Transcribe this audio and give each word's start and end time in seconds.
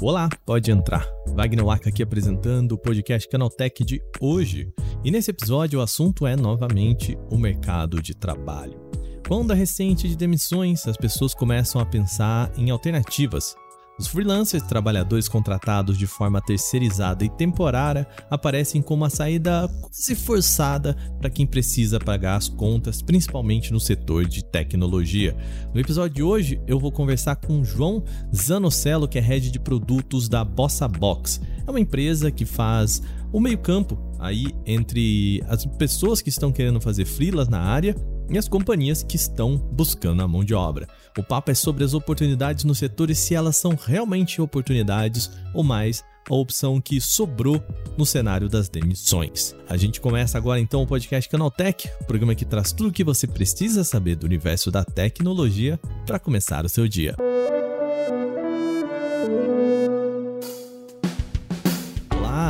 Olá, 0.00 0.28
pode 0.46 0.70
entrar. 0.70 1.06
Wagner 1.34 1.64
Waka 1.64 1.90
aqui 1.90 2.02
apresentando 2.02 2.72
o 2.72 2.78
podcast 2.78 3.28
Canaltech 3.28 3.84
de 3.84 4.02
hoje. 4.20 4.72
E 5.04 5.10
nesse 5.10 5.30
episódio 5.30 5.78
o 5.78 5.82
assunto 5.82 6.26
é 6.26 6.34
novamente 6.34 7.16
o 7.30 7.36
mercado 7.36 8.00
de 8.00 8.14
trabalho. 8.14 8.80
Com 9.28 9.34
a 9.34 9.38
onda 9.38 9.54
recente 9.54 10.08
de 10.08 10.16
demissões, 10.16 10.86
as 10.86 10.96
pessoas 10.96 11.34
começam 11.34 11.80
a 11.80 11.86
pensar 11.86 12.50
em 12.56 12.70
alternativas 12.70 13.54
os 13.98 14.06
freelancers, 14.06 14.62
trabalhadores 14.62 15.28
contratados 15.28 15.98
de 15.98 16.06
forma 16.06 16.40
terceirizada 16.40 17.24
e 17.24 17.28
temporária, 17.28 18.06
aparecem 18.30 18.80
como 18.80 19.02
uma 19.02 19.10
saída 19.10 19.68
quase 19.80 20.14
forçada 20.14 20.96
para 21.18 21.28
quem 21.28 21.46
precisa 21.46 21.98
pagar 21.98 22.36
as 22.36 22.48
contas, 22.48 23.02
principalmente 23.02 23.72
no 23.72 23.80
setor 23.80 24.24
de 24.24 24.44
tecnologia. 24.44 25.36
No 25.74 25.80
episódio 25.80 26.14
de 26.14 26.22
hoje, 26.22 26.60
eu 26.66 26.78
vou 26.78 26.92
conversar 26.92 27.36
com 27.36 27.64
João 27.64 28.04
Zanocello, 28.34 29.08
que 29.08 29.18
é 29.18 29.20
head 29.20 29.50
de 29.50 29.58
produtos 29.58 30.28
da 30.28 30.44
Bossa 30.44 30.86
Box. 30.86 31.40
É 31.66 31.70
uma 31.70 31.80
empresa 31.80 32.30
que 32.30 32.44
faz 32.44 33.02
o 33.32 33.40
meio-campo 33.40 33.98
aí 34.18 34.54
entre 34.64 35.42
as 35.48 35.66
pessoas 35.66 36.22
que 36.22 36.28
estão 36.28 36.52
querendo 36.52 36.80
fazer 36.80 37.04
freelas 37.04 37.48
na 37.48 37.60
área 37.60 37.94
e 38.30 38.38
as 38.38 38.48
companhias 38.48 39.02
que 39.02 39.16
estão 39.16 39.56
buscando 39.56 40.22
a 40.22 40.28
mão 40.28 40.44
de 40.44 40.54
obra. 40.54 40.88
O 41.16 41.22
papo 41.22 41.50
é 41.50 41.54
sobre 41.54 41.84
as 41.84 41.94
oportunidades 41.94 42.64
no 42.64 42.74
setor 42.74 43.10
e 43.10 43.14
se 43.14 43.34
elas 43.34 43.56
são 43.56 43.76
realmente 43.80 44.40
oportunidades 44.40 45.30
ou 45.54 45.64
mais 45.64 46.04
a 46.28 46.34
opção 46.34 46.80
que 46.80 47.00
sobrou 47.00 47.62
no 47.96 48.04
cenário 48.04 48.48
das 48.48 48.68
demissões. 48.68 49.54
A 49.68 49.76
gente 49.76 50.00
começa 50.00 50.36
agora 50.36 50.60
então 50.60 50.82
o 50.82 50.86
podcast 50.86 51.28
Canaltech, 51.28 51.88
programa 52.06 52.34
que 52.34 52.44
traz 52.44 52.72
tudo 52.72 52.90
o 52.90 52.92
que 52.92 53.02
você 53.02 53.26
precisa 53.26 53.82
saber 53.82 54.16
do 54.16 54.26
universo 54.26 54.70
da 54.70 54.84
tecnologia 54.84 55.80
para 56.06 56.18
começar 56.18 56.64
o 56.64 56.68
seu 56.68 56.86
dia. 56.86 57.16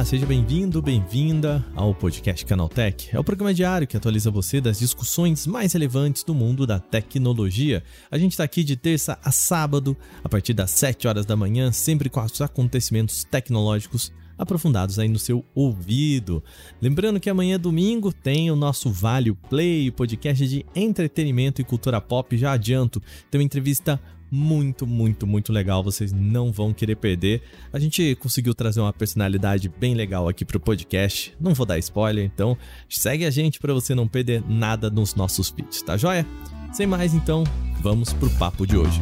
Seja 0.08 0.24
bem-vindo, 0.24 0.80
bem-vinda 0.80 1.62
ao 1.76 1.94
podcast 1.94 2.42
Canaltech. 2.46 3.14
É 3.14 3.20
o 3.20 3.22
programa 3.22 3.52
diário 3.52 3.86
que 3.86 3.94
atualiza 3.94 4.30
você 4.30 4.58
das 4.58 4.78
discussões 4.78 5.46
mais 5.46 5.74
relevantes 5.74 6.24
do 6.24 6.34
mundo 6.34 6.66
da 6.66 6.78
tecnologia. 6.78 7.84
A 8.10 8.16
gente 8.16 8.32
está 8.32 8.42
aqui 8.42 8.64
de 8.64 8.74
terça 8.74 9.18
a 9.22 9.30
sábado, 9.30 9.94
a 10.24 10.28
partir 10.30 10.54
das 10.54 10.70
7 10.70 11.06
horas 11.06 11.26
da 11.26 11.36
manhã, 11.36 11.70
sempre 11.72 12.08
com 12.08 12.22
os 12.22 12.40
acontecimentos 12.40 13.22
tecnológicos 13.22 14.10
aprofundados 14.38 14.98
aí 14.98 15.08
no 15.08 15.18
seu 15.18 15.44
ouvido. 15.54 16.42
Lembrando 16.80 17.20
que 17.20 17.28
amanhã 17.28 17.60
domingo 17.60 18.10
tem 18.10 18.50
o 18.50 18.56
nosso 18.56 18.90
Vale 18.90 19.34
Play, 19.50 19.90
podcast 19.90 20.48
de 20.48 20.64
entretenimento 20.74 21.60
e 21.60 21.64
cultura 21.64 22.00
pop. 22.00 22.34
Já 22.34 22.52
adianto, 22.52 23.02
tem 23.30 23.38
uma 23.38 23.44
entrevista 23.44 24.00
muito, 24.30 24.86
muito, 24.86 25.26
muito 25.26 25.52
legal. 25.52 25.82
Vocês 25.82 26.12
não 26.12 26.52
vão 26.52 26.72
querer 26.72 26.96
perder. 26.96 27.42
A 27.72 27.78
gente 27.78 28.14
conseguiu 28.16 28.54
trazer 28.54 28.80
uma 28.80 28.92
personalidade 28.92 29.68
bem 29.68 29.94
legal 29.94 30.28
aqui 30.28 30.44
pro 30.44 30.60
podcast. 30.60 31.34
Não 31.40 31.54
vou 31.54 31.66
dar 31.66 31.78
spoiler, 31.78 32.24
então 32.24 32.56
segue 32.88 33.24
a 33.24 33.30
gente 33.30 33.58
para 33.58 33.72
você 33.72 33.94
não 33.94 34.08
perder 34.08 34.42
nada 34.48 34.90
nos 34.90 35.14
nossos 35.14 35.50
vídeos, 35.50 35.82
tá 35.82 35.96
joia? 35.96 36.26
Sem 36.72 36.86
mais, 36.86 37.14
então, 37.14 37.44
vamos 37.80 38.12
pro 38.12 38.30
papo 38.30 38.66
de 38.66 38.76
hoje. 38.76 39.00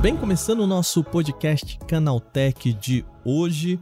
Bem, 0.00 0.16
começando 0.16 0.60
o 0.60 0.66
nosso 0.66 1.04
podcast 1.04 1.78
Canaltech 1.86 2.72
de 2.72 3.04
hoje. 3.24 3.78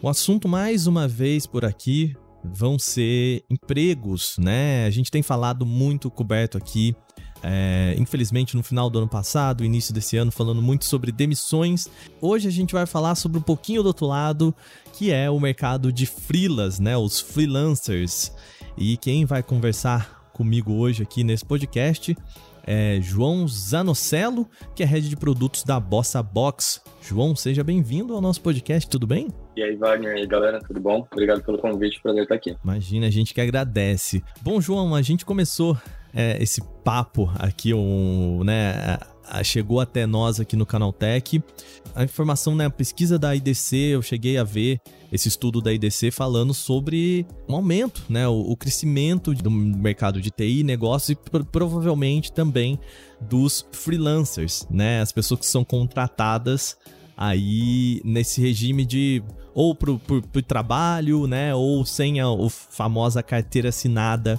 O 0.00 0.08
assunto 0.08 0.46
mais 0.46 0.86
uma 0.86 1.08
vez 1.08 1.48
por 1.48 1.64
aqui 1.64 2.16
vão 2.44 2.78
ser 2.78 3.44
empregos, 3.50 4.36
né? 4.38 4.86
A 4.86 4.90
gente 4.90 5.10
tem 5.10 5.22
falado 5.22 5.64
muito 5.64 6.10
coberto 6.10 6.58
aqui. 6.58 6.94
É, 7.42 7.94
infelizmente, 7.98 8.56
no 8.56 8.62
final 8.62 8.88
do 8.88 8.98
ano 8.98 9.08
passado, 9.08 9.64
início 9.64 9.92
desse 9.92 10.16
ano, 10.16 10.32
falando 10.32 10.62
muito 10.62 10.86
sobre 10.86 11.12
demissões. 11.12 11.88
Hoje 12.20 12.48
a 12.48 12.50
gente 12.50 12.72
vai 12.72 12.86
falar 12.86 13.14
sobre 13.14 13.38
um 13.38 13.42
pouquinho 13.42 13.82
do 13.82 13.86
outro 13.86 14.06
lado, 14.06 14.54
que 14.94 15.10
é 15.10 15.28
o 15.28 15.38
mercado 15.38 15.92
de 15.92 16.06
freelas, 16.06 16.78
né? 16.78 16.96
Os 16.96 17.20
freelancers. 17.20 18.32
E 18.78 18.96
quem 18.96 19.26
vai 19.26 19.42
conversar 19.42 20.30
comigo 20.32 20.72
hoje 20.72 21.02
aqui 21.02 21.22
nesse 21.22 21.44
podcast 21.44 22.16
é 22.66 22.98
João 23.02 23.46
Zanocello, 23.46 24.48
que 24.74 24.82
é 24.82 24.86
head 24.86 25.08
de 25.08 25.16
produtos 25.16 25.64
da 25.64 25.78
Bossa 25.78 26.22
Box. 26.22 26.80
João, 27.02 27.36
seja 27.36 27.62
bem-vindo 27.62 28.14
ao 28.14 28.22
nosso 28.22 28.40
podcast, 28.40 28.88
tudo 28.88 29.06
bem? 29.06 29.28
E 29.56 29.62
aí, 29.62 29.76
Wagner, 29.76 30.16
e 30.16 30.20
aí, 30.20 30.26
galera, 30.26 30.58
tudo 30.60 30.80
bom? 30.80 31.06
Obrigado 31.12 31.42
pelo 31.44 31.58
convite, 31.58 32.00
prazer 32.02 32.24
estar 32.24 32.34
aqui. 32.34 32.56
Imagina, 32.64 33.06
a 33.06 33.10
gente 33.10 33.32
que 33.32 33.40
agradece. 33.40 34.22
Bom, 34.42 34.60
João, 34.60 34.94
a 34.94 35.02
gente 35.02 35.24
começou 35.24 35.78
é, 36.12 36.42
esse 36.42 36.60
papo 36.82 37.30
aqui, 37.38 37.72
um, 37.72 38.42
né, 38.42 38.98
chegou 39.44 39.80
até 39.80 40.06
nós 40.06 40.40
aqui 40.40 40.56
no 40.56 40.66
Canaltech. 40.66 41.40
A 41.94 42.02
informação, 42.02 42.56
né, 42.56 42.66
a 42.66 42.70
pesquisa 42.70 43.16
da 43.16 43.34
IDC, 43.34 43.76
eu 43.76 44.02
cheguei 44.02 44.38
a 44.38 44.44
ver 44.44 44.80
esse 45.12 45.28
estudo 45.28 45.60
da 45.60 45.72
IDC 45.72 46.10
falando 46.10 46.52
sobre 46.52 47.24
um 47.48 47.54
aumento, 47.54 48.02
né, 48.08 48.26
o, 48.26 48.40
o 48.40 48.56
crescimento 48.56 49.32
do 49.34 49.50
mercado 49.50 50.20
de 50.20 50.32
TI, 50.32 50.64
negócios 50.64 51.10
e 51.10 51.40
provavelmente 51.44 52.32
também 52.32 52.78
dos 53.20 53.64
freelancers, 53.70 54.66
né, 54.68 55.00
as 55.00 55.12
pessoas 55.12 55.40
que 55.40 55.46
são 55.46 55.64
contratadas 55.64 56.76
aí 57.16 58.00
nesse 58.04 58.40
regime 58.40 58.84
de 58.84 59.22
ou 59.54 59.74
pro, 59.74 59.98
pro, 59.98 60.20
pro 60.20 60.42
trabalho, 60.42 61.26
né, 61.26 61.54
ou 61.54 61.84
sem 61.84 62.20
a, 62.20 62.26
a 62.26 62.50
famosa 62.50 63.22
carteira 63.22 63.68
assinada 63.68 64.38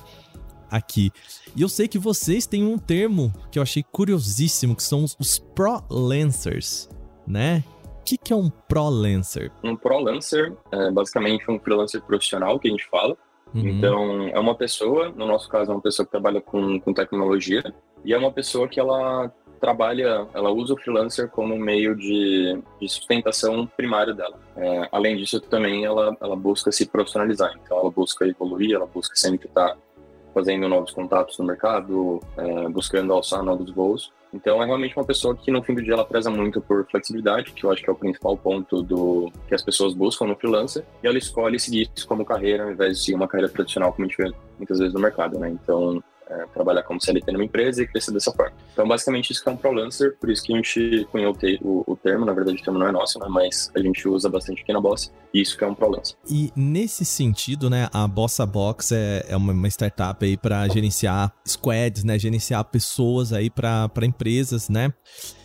aqui. 0.69 1.11
E 1.55 1.61
eu 1.61 1.69
sei 1.69 1.87
que 1.87 1.97
vocês 1.97 2.45
têm 2.45 2.65
um 2.65 2.77
termo 2.77 3.31
que 3.49 3.57
eu 3.57 3.63
achei 3.63 3.81
curiosíssimo, 3.81 4.75
que 4.75 4.83
são 4.83 5.03
os, 5.03 5.15
os 5.19 5.39
pro-lancers, 5.39 6.89
né? 7.25 7.63
O 8.01 8.03
que, 8.05 8.17
que 8.17 8.33
é 8.33 8.35
um 8.35 8.49
pro-lancer? 8.49 9.51
Um 9.63 9.75
pro-lancer 9.75 10.53
é 10.71 10.91
basicamente 10.91 11.49
um 11.49 11.59
freelancer 11.59 12.01
profissional 12.01 12.59
que 12.59 12.67
a 12.67 12.71
gente 12.71 12.87
fala. 12.87 13.17
Uhum. 13.53 13.67
Então, 13.67 14.27
é 14.27 14.39
uma 14.39 14.53
pessoa, 14.53 15.09
no 15.09 15.25
nosso 15.25 15.49
caso, 15.49 15.71
é 15.71 15.73
uma 15.73 15.81
pessoa 15.81 16.05
que 16.05 16.11
trabalha 16.11 16.41
com, 16.41 16.79
com 16.79 16.93
tecnologia, 16.93 17.63
e 18.03 18.13
é 18.13 18.17
uma 18.17 18.31
pessoa 18.31 18.67
que 18.67 18.79
ela 18.79 19.33
trabalha, 19.55 20.27
ela 20.33 20.51
usa 20.51 20.73
o 20.73 20.77
freelancer 20.77 21.29
como 21.29 21.57
meio 21.57 21.95
de, 21.95 22.61
de 22.79 22.89
sustentação 22.89 23.65
primário 23.65 24.13
dela. 24.13 24.39
É, 24.55 24.87
além 24.91 25.17
disso, 25.17 25.39
também 25.41 25.85
ela, 25.85 26.15
ela 26.21 26.35
busca 26.35 26.71
se 26.71 26.85
profissionalizar, 26.85 27.53
então 27.63 27.77
ela 27.77 27.91
busca 27.91 28.25
evoluir, 28.25 28.75
ela 28.75 28.85
busca 28.85 29.15
sempre 29.15 29.47
estar 29.47 29.77
fazendo 30.33 30.67
novos 30.67 30.91
contatos 30.91 31.37
no 31.39 31.45
mercado, 31.45 32.19
é, 32.37 32.69
buscando 32.69 33.13
alçar 33.13 33.41
novos 33.41 33.71
voos. 33.71 34.11
Então 34.33 34.61
é 34.61 34.65
realmente 34.65 34.93
uma 34.97 35.05
pessoa 35.05 35.33
que 35.33 35.49
no 35.49 35.63
fim 35.63 35.73
do 35.73 35.81
dia 35.81 35.93
ela 35.93 36.03
preza 36.03 36.29
muito 36.29 36.59
por 36.59 36.85
flexibilidade, 36.91 37.53
que 37.53 37.63
eu 37.63 37.71
acho 37.71 37.81
que 37.81 37.89
é 37.89 37.93
o 37.93 37.95
principal 37.95 38.35
ponto 38.35 38.83
do 38.83 39.31
que 39.47 39.55
as 39.55 39.63
pessoas 39.63 39.93
buscam 39.93 40.25
no 40.25 40.35
freelancer, 40.35 40.83
e 41.01 41.07
ela 41.07 41.17
escolhe 41.17 41.57
seguir 41.57 41.89
isso 41.95 42.05
como 42.05 42.25
carreira 42.25 42.65
ao 42.65 42.71
invés 42.71 42.97
de 42.97 43.03
seguir 43.05 43.15
uma 43.15 43.29
carreira 43.29 43.51
tradicional 43.51 43.93
como 43.93 44.05
a 44.05 44.09
gente 44.09 44.21
vê 44.21 44.33
muitas 44.57 44.79
vezes 44.79 44.93
no 44.93 44.99
mercado, 44.99 45.39
né? 45.39 45.49
Então 45.49 46.03
é, 46.29 46.45
trabalhar 46.53 46.83
como 46.83 47.01
CLT 47.01 47.31
numa 47.31 47.43
empresa 47.43 47.83
e 47.83 47.87
crescer 47.87 48.11
dessa 48.11 48.31
forma. 48.31 48.55
Então, 48.73 48.87
basicamente, 48.87 49.31
isso 49.31 49.43
que 49.43 49.49
é 49.49 49.51
um 49.51 49.57
ProLancer, 49.57 50.15
por 50.19 50.29
isso 50.29 50.43
que 50.43 50.53
a 50.53 50.55
gente 50.55 51.07
cunhou 51.11 51.35
o, 51.61 51.83
o, 51.91 51.95
termo, 51.95 52.25
na 52.25 52.33
verdade 52.33 52.59
o 52.59 52.63
termo 52.63 52.79
não 52.79 52.87
é 52.87 52.91
nosso, 52.91 53.19
né, 53.19 53.27
mas 53.29 53.71
a 53.75 53.79
gente 53.79 54.07
usa 54.07 54.29
bastante 54.29 54.61
aqui 54.61 54.73
na 54.73 54.81
Bossa, 54.81 55.11
e 55.33 55.41
isso 55.41 55.57
que 55.57 55.63
é 55.63 55.67
um 55.67 55.75
ProLancer. 55.75 56.15
E 56.29 56.51
nesse 56.55 57.05
sentido, 57.05 57.69
né, 57.69 57.89
a 57.93 58.07
Bossa 58.07 58.45
Box 58.45 58.91
é, 58.91 59.25
é 59.27 59.37
uma, 59.37 59.53
uma 59.53 59.67
startup 59.67 60.23
aí 60.23 60.37
para 60.37 60.67
gerenciar 60.67 61.33
squads, 61.45 62.03
né, 62.03 62.17
gerenciar 62.17 62.63
pessoas 62.65 63.31
aí 63.31 63.49
para 63.49 63.89
empresas, 64.03 64.69
né? 64.69 64.93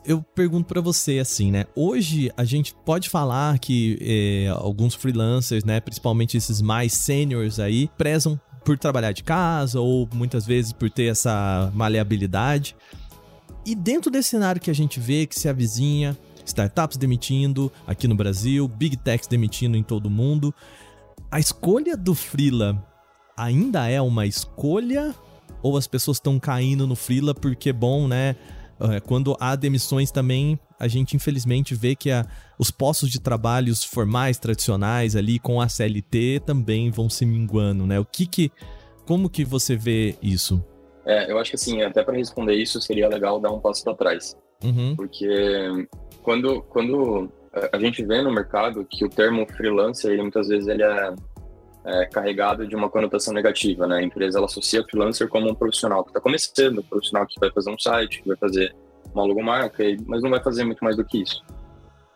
eu 0.04 0.22
pergunto 0.22 0.66
para 0.66 0.80
você 0.80 1.18
assim, 1.18 1.50
né? 1.50 1.66
Hoje 1.76 2.32
a 2.36 2.44
gente 2.44 2.74
pode 2.74 3.10
falar 3.10 3.58
que 3.58 3.98
eh, 4.00 4.48
alguns 4.48 4.94
freelancers, 4.94 5.62
né, 5.62 5.78
principalmente 5.78 6.36
esses 6.36 6.62
mais 6.62 6.94
seniors 6.94 7.60
aí, 7.60 7.88
prezam 7.98 8.40
por 8.64 8.78
trabalhar 8.78 9.12
de 9.12 9.22
casa 9.22 9.80
ou 9.80 10.08
muitas 10.14 10.46
vezes 10.46 10.72
por 10.72 10.90
ter 10.90 11.06
essa 11.06 11.70
maleabilidade. 11.74 12.76
E 13.64 13.74
dentro 13.74 14.10
desse 14.10 14.30
cenário 14.30 14.60
que 14.60 14.70
a 14.70 14.74
gente 14.74 14.98
vê 14.98 15.26
que 15.26 15.38
se 15.38 15.48
avizinha, 15.48 16.16
startups 16.44 16.96
demitindo 16.96 17.70
aqui 17.86 18.08
no 18.08 18.14
Brasil, 18.14 18.66
big 18.66 18.96
techs 18.96 19.26
demitindo 19.26 19.76
em 19.76 19.82
todo 19.82 20.10
mundo, 20.10 20.54
a 21.30 21.38
escolha 21.38 21.96
do 21.96 22.14
freela 22.14 22.84
ainda 23.36 23.88
é 23.88 24.00
uma 24.00 24.26
escolha 24.26 25.14
ou 25.62 25.76
as 25.76 25.86
pessoas 25.86 26.16
estão 26.16 26.38
caindo 26.38 26.86
no 26.86 26.96
freela 26.96 27.34
porque 27.34 27.72
bom, 27.72 28.08
né? 28.08 28.36
É, 28.80 29.00
quando 29.00 29.36
há 29.38 29.54
demissões 29.54 30.10
também, 30.10 30.58
a 30.78 30.88
gente 30.88 31.14
infelizmente 31.14 31.74
vê 31.74 31.94
que 31.94 32.10
a, 32.10 32.24
os 32.58 32.70
postos 32.70 33.10
de 33.10 33.20
trabalhos 33.20 33.84
formais, 33.84 34.38
tradicionais 34.38 35.14
ali 35.14 35.38
com 35.38 35.60
a 35.60 35.68
CLT 35.68 36.42
também 36.46 36.90
vão 36.90 37.10
se 37.10 37.26
minguando, 37.26 37.86
né? 37.86 38.00
O 38.00 38.04
que 38.04 38.26
que, 38.26 38.50
como 39.06 39.28
que 39.28 39.44
você 39.44 39.76
vê 39.76 40.16
isso? 40.22 40.64
É, 41.04 41.30
eu 41.30 41.38
acho 41.38 41.50
que 41.50 41.56
assim, 41.56 41.82
até 41.82 42.02
para 42.02 42.16
responder 42.16 42.54
isso 42.54 42.80
seria 42.80 43.08
legal 43.08 43.40
dar 43.40 43.50
um 43.50 43.60
passo 43.60 43.84
para 43.84 43.94
trás, 43.94 44.36
uhum. 44.62 44.94
porque 44.96 45.88
quando 46.22 46.62
quando 46.62 47.30
a 47.72 47.78
gente 47.78 48.04
vê 48.04 48.22
no 48.22 48.32
mercado 48.32 48.86
que 48.88 49.04
o 49.04 49.08
termo 49.08 49.46
freelancer, 49.46 50.12
ele 50.12 50.22
muitas 50.22 50.48
vezes 50.48 50.68
ele 50.68 50.82
é, 50.82 51.14
é 51.84 52.06
carregado 52.06 52.66
de 52.66 52.76
uma 52.76 52.88
conotação 52.88 53.32
negativa, 53.32 53.86
né? 53.86 53.96
A 53.96 54.02
empresa 54.02 54.38
ela 54.38 54.46
associa 54.46 54.84
freelancer 54.84 55.28
como 55.28 55.50
um 55.50 55.54
profissional 55.54 56.02
que 56.04 56.10
está 56.10 56.20
começando, 56.20 56.78
um 56.78 56.82
profissional 56.82 57.26
que 57.26 57.40
vai 57.40 57.50
fazer 57.50 57.70
um 57.70 57.78
site, 57.78 58.22
que 58.22 58.28
vai 58.28 58.36
fazer 58.36 58.74
uma 59.14 59.24
logomarca, 59.24 59.82
mas 60.06 60.22
não 60.22 60.30
vai 60.30 60.42
fazer 60.42 60.64
muito 60.64 60.84
mais 60.84 60.96
do 60.96 61.04
que 61.04 61.22
isso. 61.22 61.42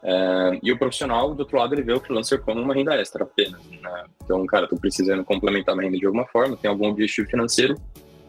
É, 0.03 0.59
e 0.63 0.71
o 0.71 0.79
profissional, 0.79 1.35
do 1.35 1.41
outro 1.41 1.57
lado, 1.57 1.75
ele 1.75 1.83
vê 1.83 1.95
o 1.95 2.01
freelancer 2.01 2.43
como 2.43 2.61
uma 2.61 2.75
renda 2.75 2.95
extra 2.95 3.25
apenas. 3.25 3.61
Né? 3.67 4.05
Então, 4.23 4.45
cara, 4.47 4.69
tô 4.69 4.77
precisando 4.77 5.25
complementar 5.25 5.75
minha 5.75 5.87
renda 5.87 5.99
de 5.99 6.07
alguma 6.07 6.27
forma, 6.27 6.57
tem 6.57 6.71
algum 6.71 6.89
objetivo 6.89 7.29
financeiro, 7.29 7.75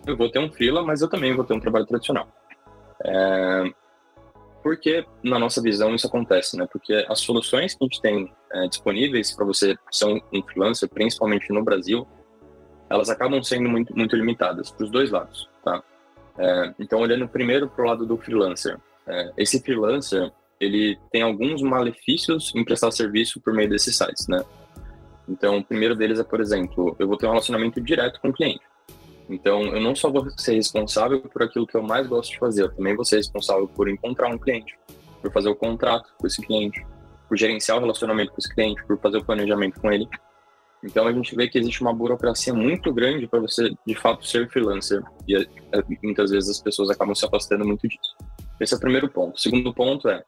eu 0.07 0.15
vou 0.15 0.29
ter 0.29 0.39
um 0.39 0.49
freela, 0.49 0.83
mas 0.83 1.01
eu 1.01 1.09
também 1.09 1.35
vou 1.35 1.43
ter 1.43 1.53
um 1.53 1.59
trabalho 1.59 1.85
tradicional. 1.85 2.27
É, 3.03 3.63
por 4.65 4.75
que, 4.77 5.05
na 5.21 5.37
nossa 5.37 5.61
visão, 5.61 5.93
isso 5.93 6.07
acontece? 6.07 6.57
Né? 6.57 6.67
Porque 6.71 7.05
as 7.07 7.19
soluções 7.19 7.75
que 7.75 7.83
a 7.83 7.85
gente 7.85 8.01
tem 8.01 8.33
é, 8.51 8.67
disponíveis 8.67 9.31
para 9.31 9.45
você 9.45 9.77
ser 9.91 10.05
um 10.05 10.41
freelancer, 10.41 10.89
principalmente 10.89 11.53
no 11.53 11.63
Brasil, 11.63 12.07
elas 12.89 13.07
acabam 13.07 13.43
sendo 13.43 13.69
muito, 13.69 13.95
muito 13.95 14.15
limitadas 14.15 14.71
para 14.71 14.85
os 14.85 14.89
dois 14.89 15.11
lados. 15.11 15.47
Tá? 15.63 15.83
É, 16.39 16.73
então, 16.79 16.99
olhando 16.99 17.27
primeiro 17.27 17.69
para 17.69 17.85
o 17.85 17.87
lado 17.87 18.07
do 18.07 18.17
freelancer, 18.17 18.79
é, 19.05 19.31
esse 19.37 19.61
freelancer 19.61 20.31
ele 20.59 20.97
tem 21.11 21.21
alguns 21.21 21.61
malefícios 21.61 22.51
em 22.55 22.65
prestar 22.65 22.89
serviço 22.89 23.39
por 23.41 23.53
meio 23.53 23.69
desses 23.69 23.95
sites, 23.95 24.27
né? 24.27 24.43
Então, 25.29 25.59
o 25.59 25.63
primeiro 25.63 25.93
deles 25.93 26.19
é, 26.19 26.23
por 26.23 26.41
exemplo, 26.41 26.95
eu 26.97 27.07
vou 27.07 27.17
ter 27.17 27.27
um 27.27 27.31
relacionamento 27.31 27.79
direto 27.79 28.19
com 28.19 28.29
o 28.29 28.33
cliente. 28.33 28.61
Então, 29.29 29.63
eu 29.63 29.81
não 29.81 29.95
só 29.95 30.09
vou 30.09 30.29
ser 30.37 30.53
responsável 30.53 31.21
por 31.21 31.43
aquilo 31.43 31.65
que 31.65 31.75
eu 31.75 31.81
mais 31.81 32.07
gosto 32.07 32.31
de 32.31 32.39
fazer, 32.39 32.63
eu 32.63 32.75
também 32.75 32.95
vou 32.95 33.03
ser 33.03 33.17
responsável 33.17 33.67
por 33.67 33.89
encontrar 33.89 34.29
um 34.29 34.37
cliente, 34.37 34.77
por 35.21 35.31
fazer 35.31 35.49
o 35.49 35.55
contrato 35.55 36.13
com 36.17 36.27
esse 36.27 36.41
cliente, 36.41 36.85
por 37.27 37.37
gerenciar 37.37 37.77
o 37.77 37.81
relacionamento 37.81 38.31
com 38.31 38.37
esse 38.37 38.53
cliente, 38.53 38.83
por 38.85 38.99
fazer 38.99 39.17
o 39.17 39.25
planejamento 39.25 39.79
com 39.81 39.91
ele. 39.91 40.07
Então, 40.83 41.07
a 41.07 41.11
gente 41.11 41.35
vê 41.35 41.47
que 41.47 41.57
existe 41.57 41.81
uma 41.81 41.93
burocracia 41.93 42.53
muito 42.53 42.93
grande 42.93 43.27
para 43.27 43.39
você, 43.39 43.73
de 43.85 43.95
fato, 43.95 44.25
ser 44.25 44.47
freelancer. 44.49 45.01
E 45.27 45.35
é, 45.35 45.47
muitas 46.03 46.29
vezes 46.29 46.49
as 46.49 46.61
pessoas 46.61 46.91
acabam 46.91 47.15
se 47.15 47.25
afastando 47.25 47.65
muito 47.65 47.87
disso. 47.87 48.15
Esse 48.59 48.75
é 48.75 48.77
o 48.77 48.79
primeiro 48.79 49.09
ponto. 49.09 49.35
O 49.35 49.39
segundo 49.39 49.73
ponto 49.73 50.07
é, 50.07 50.23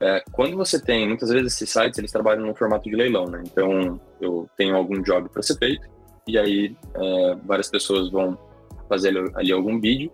é, 0.00 0.24
quando 0.32 0.56
você 0.56 0.80
tem, 0.80 1.06
muitas 1.06 1.28
vezes 1.28 1.52
esses 1.52 1.70
sites, 1.70 1.98
eles 1.98 2.10
trabalham 2.10 2.46
no 2.46 2.54
formato 2.54 2.88
de 2.88 2.96
leilão, 2.96 3.26
né? 3.26 3.42
Então, 3.46 4.00
eu 4.20 4.48
tenho 4.56 4.74
algum 4.74 5.00
job 5.02 5.28
para 5.28 5.42
ser 5.42 5.56
feito, 5.58 5.86
e 6.26 6.38
aí 6.38 6.76
é, 6.94 7.36
várias 7.44 7.68
pessoas 7.68 8.10
vão 8.10 8.38
fazer 8.88 9.14
ali 9.34 9.52
algum 9.52 9.80
vídeo, 9.80 10.10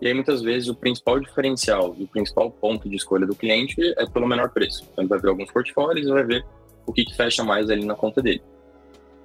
e 0.00 0.06
aí 0.06 0.14
muitas 0.14 0.42
vezes 0.42 0.68
o 0.68 0.74
principal 0.74 1.18
diferencial 1.18 1.90
o 1.90 2.06
principal 2.06 2.50
ponto 2.50 2.88
de 2.88 2.96
escolha 2.96 3.26
do 3.26 3.34
cliente 3.34 3.76
é 3.96 4.06
pelo 4.06 4.28
menor 4.28 4.50
preço. 4.50 4.86
Então, 4.92 5.02
ele 5.02 5.08
vai 5.08 5.18
ver 5.18 5.28
alguns 5.28 5.50
portfólios 5.50 6.06
e 6.06 6.10
vai 6.10 6.24
ver 6.24 6.44
o 6.86 6.92
que, 6.92 7.04
que 7.04 7.14
fecha 7.14 7.42
mais 7.42 7.68
ali 7.68 7.84
na 7.84 7.94
conta 7.94 8.22
dele. 8.22 8.42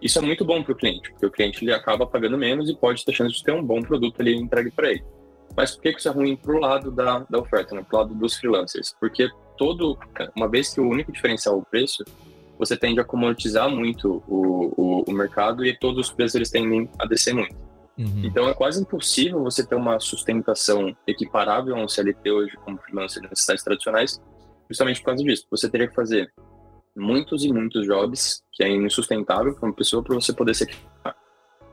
Isso 0.02 0.20
é 0.20 0.22
muito 0.22 0.44
bom 0.44 0.62
para 0.62 0.74
o 0.74 0.76
cliente, 0.76 1.10
porque 1.12 1.26
o 1.26 1.32
cliente 1.32 1.64
ele 1.64 1.74
acaba 1.74 2.06
pagando 2.06 2.38
menos 2.38 2.70
e 2.70 2.76
pode 2.76 3.06
ter 3.06 3.14
chance 3.14 3.36
de 3.36 3.44
ter 3.44 3.54
um 3.54 3.64
bom 3.64 3.82
produto 3.82 4.20
ali 4.20 4.36
entregue 4.36 4.70
para 4.70 4.92
ele. 4.92 5.04
Mas 5.56 5.76
por 5.76 5.84
que 5.84 5.90
isso 5.90 6.10
é 6.10 6.12
ruim 6.12 6.36
para 6.36 6.52
o 6.52 6.60
lado 6.60 6.92
da, 6.92 7.20
da 7.30 7.40
oferta, 7.40 7.76
né? 7.76 7.86
para 7.88 7.96
o 7.96 8.02
lado 8.02 8.16
dos 8.16 8.36
freelancers? 8.36 8.96
Porque 9.00 9.30
todo, 9.58 9.98
uma 10.36 10.50
vez 10.50 10.74
que 10.74 10.82
o 10.82 10.90
único 10.90 11.12
diferencial 11.12 11.56
é 11.56 11.58
o 11.60 11.62
preço, 11.62 12.04
você 12.58 12.78
tende 12.78 13.00
a 13.00 13.04
comoditizar 13.04 13.70
muito 13.70 14.24
o, 14.28 14.74
o, 14.78 15.04
o, 15.08 15.12
mercado 15.12 15.66
e 15.66 15.78
todos 15.78 16.08
os 16.08 16.14
preços 16.14 16.36
eles 16.36 16.50
tendem 16.50 16.90
a 17.00 17.06
descer 17.06 17.34
muito. 17.34 17.56
Uhum. 17.98 18.22
Então 18.24 18.48
é 18.48 18.54
quase 18.54 18.82
impossível 18.82 19.44
você 19.44 19.66
ter 19.66 19.76
uma 19.76 20.00
sustentação 20.00 20.96
equiparável 21.06 21.76
a 21.76 21.80
um 21.80 21.88
CLT 21.88 22.32
hoje 22.32 22.58
como 22.58 22.78
freelancer 22.80 23.22
nesses 23.22 23.46
sites 23.46 23.64
tradicionais, 23.64 24.22
justamente 24.70 25.00
por 25.00 25.08
causa 25.08 25.24
disso. 25.24 25.46
Você 25.52 25.70
teria 25.70 25.88
que 25.88 25.96
fazer 25.96 26.32
muitos 26.96 27.44
e 27.44 27.52
muitos 27.52 27.86
jobs, 27.86 28.44
que 28.52 28.64
é 28.64 28.70
insustentável 28.70 29.54
para 29.54 29.68
uma 29.68 29.76
pessoa 29.76 30.04
para 30.04 30.16
você 30.16 30.34
poder 30.34 30.54
se 30.54 30.64
equipar. 30.64 31.16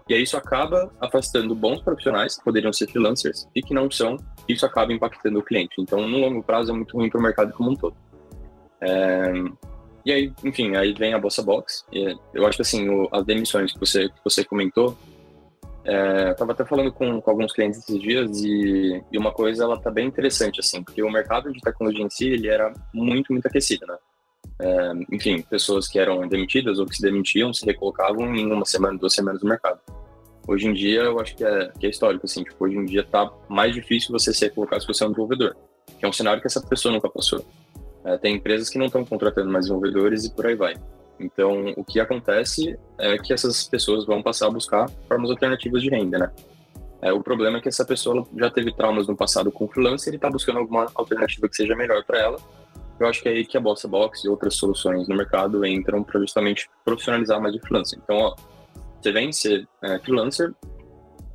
E 0.08 0.14
aí 0.14 0.22
isso 0.22 0.36
acaba 0.36 0.92
afastando 1.00 1.54
bons 1.54 1.80
profissionais 1.82 2.36
que 2.36 2.44
poderiam 2.44 2.72
ser 2.72 2.88
freelancers 2.88 3.46
e 3.54 3.62
que 3.62 3.72
não 3.72 3.88
são, 3.88 4.16
isso 4.48 4.66
acaba 4.66 4.92
impactando 4.92 5.38
o 5.38 5.42
cliente. 5.42 5.76
Então, 5.78 6.08
no 6.08 6.18
longo 6.18 6.42
prazo, 6.42 6.72
é 6.72 6.74
muito 6.74 6.96
ruim 6.96 7.08
para 7.08 7.20
o 7.20 7.22
mercado 7.22 7.52
como 7.52 7.70
um 7.70 7.76
todo. 7.76 7.94
É... 8.80 9.32
E 10.04 10.12
aí, 10.12 10.32
enfim, 10.44 10.76
aí 10.76 10.92
vem 10.92 11.14
a 11.14 11.18
Bossa 11.18 11.42
Box. 11.42 11.84
eu 12.32 12.46
acho 12.46 12.56
que, 12.56 12.62
assim, 12.62 12.88
o, 12.88 13.08
as 13.12 13.24
demissões 13.24 13.72
que 13.72 13.78
você, 13.78 14.08
que 14.08 14.24
você 14.24 14.44
comentou, 14.44 14.96
é, 15.84 16.30
eu 16.30 16.36
tava 16.36 16.52
até 16.52 16.64
falando 16.64 16.92
com, 16.92 17.20
com, 17.20 17.30
alguns 17.30 17.52
clientes 17.52 17.80
esses 17.80 18.00
dias 18.00 18.42
e, 18.42 19.02
e, 19.10 19.18
uma 19.18 19.32
coisa, 19.32 19.64
ela 19.64 19.80
tá 19.80 19.90
bem 19.90 20.06
interessante, 20.06 20.60
assim, 20.60 20.82
porque 20.82 21.02
o 21.02 21.10
mercado 21.10 21.52
de 21.52 21.60
tecnologia 21.60 22.04
em 22.04 22.10
si, 22.10 22.28
ele 22.28 22.48
era 22.48 22.72
muito, 22.92 23.32
muito 23.32 23.46
aquecido, 23.46 23.86
né? 23.86 23.96
É, 24.58 24.92
enfim, 25.10 25.40
pessoas 25.42 25.88
que 25.88 25.98
eram 25.98 26.28
demitidas 26.28 26.78
ou 26.78 26.86
que 26.86 26.94
se 26.94 27.02
demitiam 27.02 27.52
se 27.52 27.64
recolocavam 27.64 28.34
em 28.36 28.52
uma 28.52 28.64
semana, 28.66 28.98
duas 28.98 29.14
semanas 29.14 29.42
no 29.42 29.48
mercado. 29.48 29.80
Hoje 30.46 30.66
em 30.66 30.74
dia, 30.74 31.02
eu 31.02 31.18
acho 31.18 31.34
que 31.34 31.44
é, 31.44 31.72
que 31.78 31.86
é 31.86 31.90
histórico, 31.90 32.26
assim, 32.26 32.44
tipo, 32.44 32.62
hoje 32.62 32.76
em 32.76 32.84
dia 32.84 33.02
tá 33.02 33.30
mais 33.48 33.74
difícil 33.74 34.12
você 34.12 34.34
se 34.34 34.44
recolocar 34.44 34.80
se 34.80 34.86
você 34.86 35.02
é 35.02 35.06
um 35.06 35.10
desenvolvedor, 35.10 35.56
que 35.98 36.04
é 36.04 36.08
um 36.08 36.12
cenário 36.12 36.40
que 36.40 36.46
essa 36.46 36.60
pessoa 36.60 36.92
nunca 36.92 37.08
passou. 37.08 37.44
É, 38.04 38.16
tem 38.16 38.36
empresas 38.36 38.68
que 38.68 38.78
não 38.78 38.86
estão 38.86 39.04
contratando 39.04 39.50
mais 39.50 39.66
desenvolvedores 39.66 40.24
e 40.24 40.34
por 40.34 40.46
aí 40.46 40.54
vai. 40.54 40.74
Então, 41.18 41.74
o 41.76 41.84
que 41.84 42.00
acontece 42.00 42.78
é 42.98 43.18
que 43.18 43.32
essas 43.32 43.64
pessoas 43.64 44.06
vão 44.06 44.22
passar 44.22 44.46
a 44.46 44.50
buscar 44.50 44.88
formas 45.06 45.30
alternativas 45.30 45.82
de 45.82 45.90
renda, 45.90 46.18
né? 46.18 46.30
É, 47.02 47.12
o 47.12 47.22
problema 47.22 47.58
é 47.58 47.60
que 47.60 47.68
essa 47.68 47.84
pessoa 47.84 48.26
já 48.36 48.50
teve 48.50 48.74
traumas 48.74 49.06
no 49.06 49.16
passado 49.16 49.50
com 49.50 49.68
freelancer 49.68 50.12
e 50.12 50.16
está 50.16 50.30
buscando 50.30 50.58
alguma 50.58 50.86
alternativa 50.94 51.48
que 51.48 51.56
seja 51.56 51.74
melhor 51.74 52.04
para 52.04 52.18
ela 52.18 52.38
eu 53.00 53.08
acho 53.08 53.22
que 53.22 53.28
é 53.28 53.32
aí 53.32 53.46
que 53.46 53.56
a 53.56 53.60
Bossa 53.60 53.88
Box 53.88 54.24
e 54.24 54.28
outras 54.28 54.54
soluções 54.54 55.08
no 55.08 55.16
mercado 55.16 55.64
entram 55.64 56.04
para 56.04 56.20
justamente 56.20 56.68
profissionalizar 56.84 57.40
mais 57.40 57.54
o 57.54 57.60
freelancer. 57.60 57.98
Então, 58.02 58.16
ó, 58.16 58.36
você 59.00 59.10
vem 59.10 59.32
ser 59.32 59.66
é, 59.82 59.98
freelancer 59.98 60.54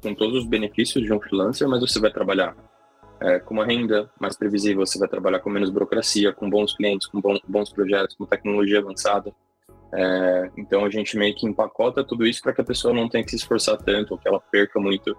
com 0.01 0.13
todos 0.13 0.43
os 0.43 0.47
benefícios 0.47 1.03
de 1.03 1.11
um 1.11 1.19
freelancer, 1.19 1.67
mas 1.67 1.81
você 1.81 1.99
vai 1.99 2.11
trabalhar 2.11 2.55
é, 3.21 3.39
com 3.39 3.53
uma 3.53 3.65
renda 3.65 4.09
mais 4.19 4.35
previsível, 4.35 4.85
você 4.85 4.99
vai 4.99 5.07
trabalhar 5.07 5.39
com 5.39 5.49
menos 5.49 5.69
burocracia, 5.69 6.33
com 6.33 6.49
bons 6.49 6.75
clientes, 6.75 7.07
com 7.07 7.21
bons, 7.21 7.39
bons 7.47 7.69
projetos, 7.71 8.15
com 8.15 8.25
tecnologia 8.25 8.79
avançada. 8.79 9.33
É, 9.93 10.51
então 10.57 10.83
a 10.83 10.89
gente 10.89 11.17
meio 11.17 11.33
que 11.35 11.47
empacota 11.47 12.03
tudo 12.03 12.25
isso 12.25 12.41
para 12.41 12.53
que 12.53 12.61
a 12.61 12.65
pessoa 12.65 12.93
não 12.93 13.07
tenha 13.07 13.23
que 13.23 13.29
se 13.29 13.37
esforçar 13.37 13.77
tanto, 13.77 14.11
ou 14.11 14.17
que 14.17 14.27
ela 14.27 14.39
perca 14.39 14.79
muito, 14.79 15.15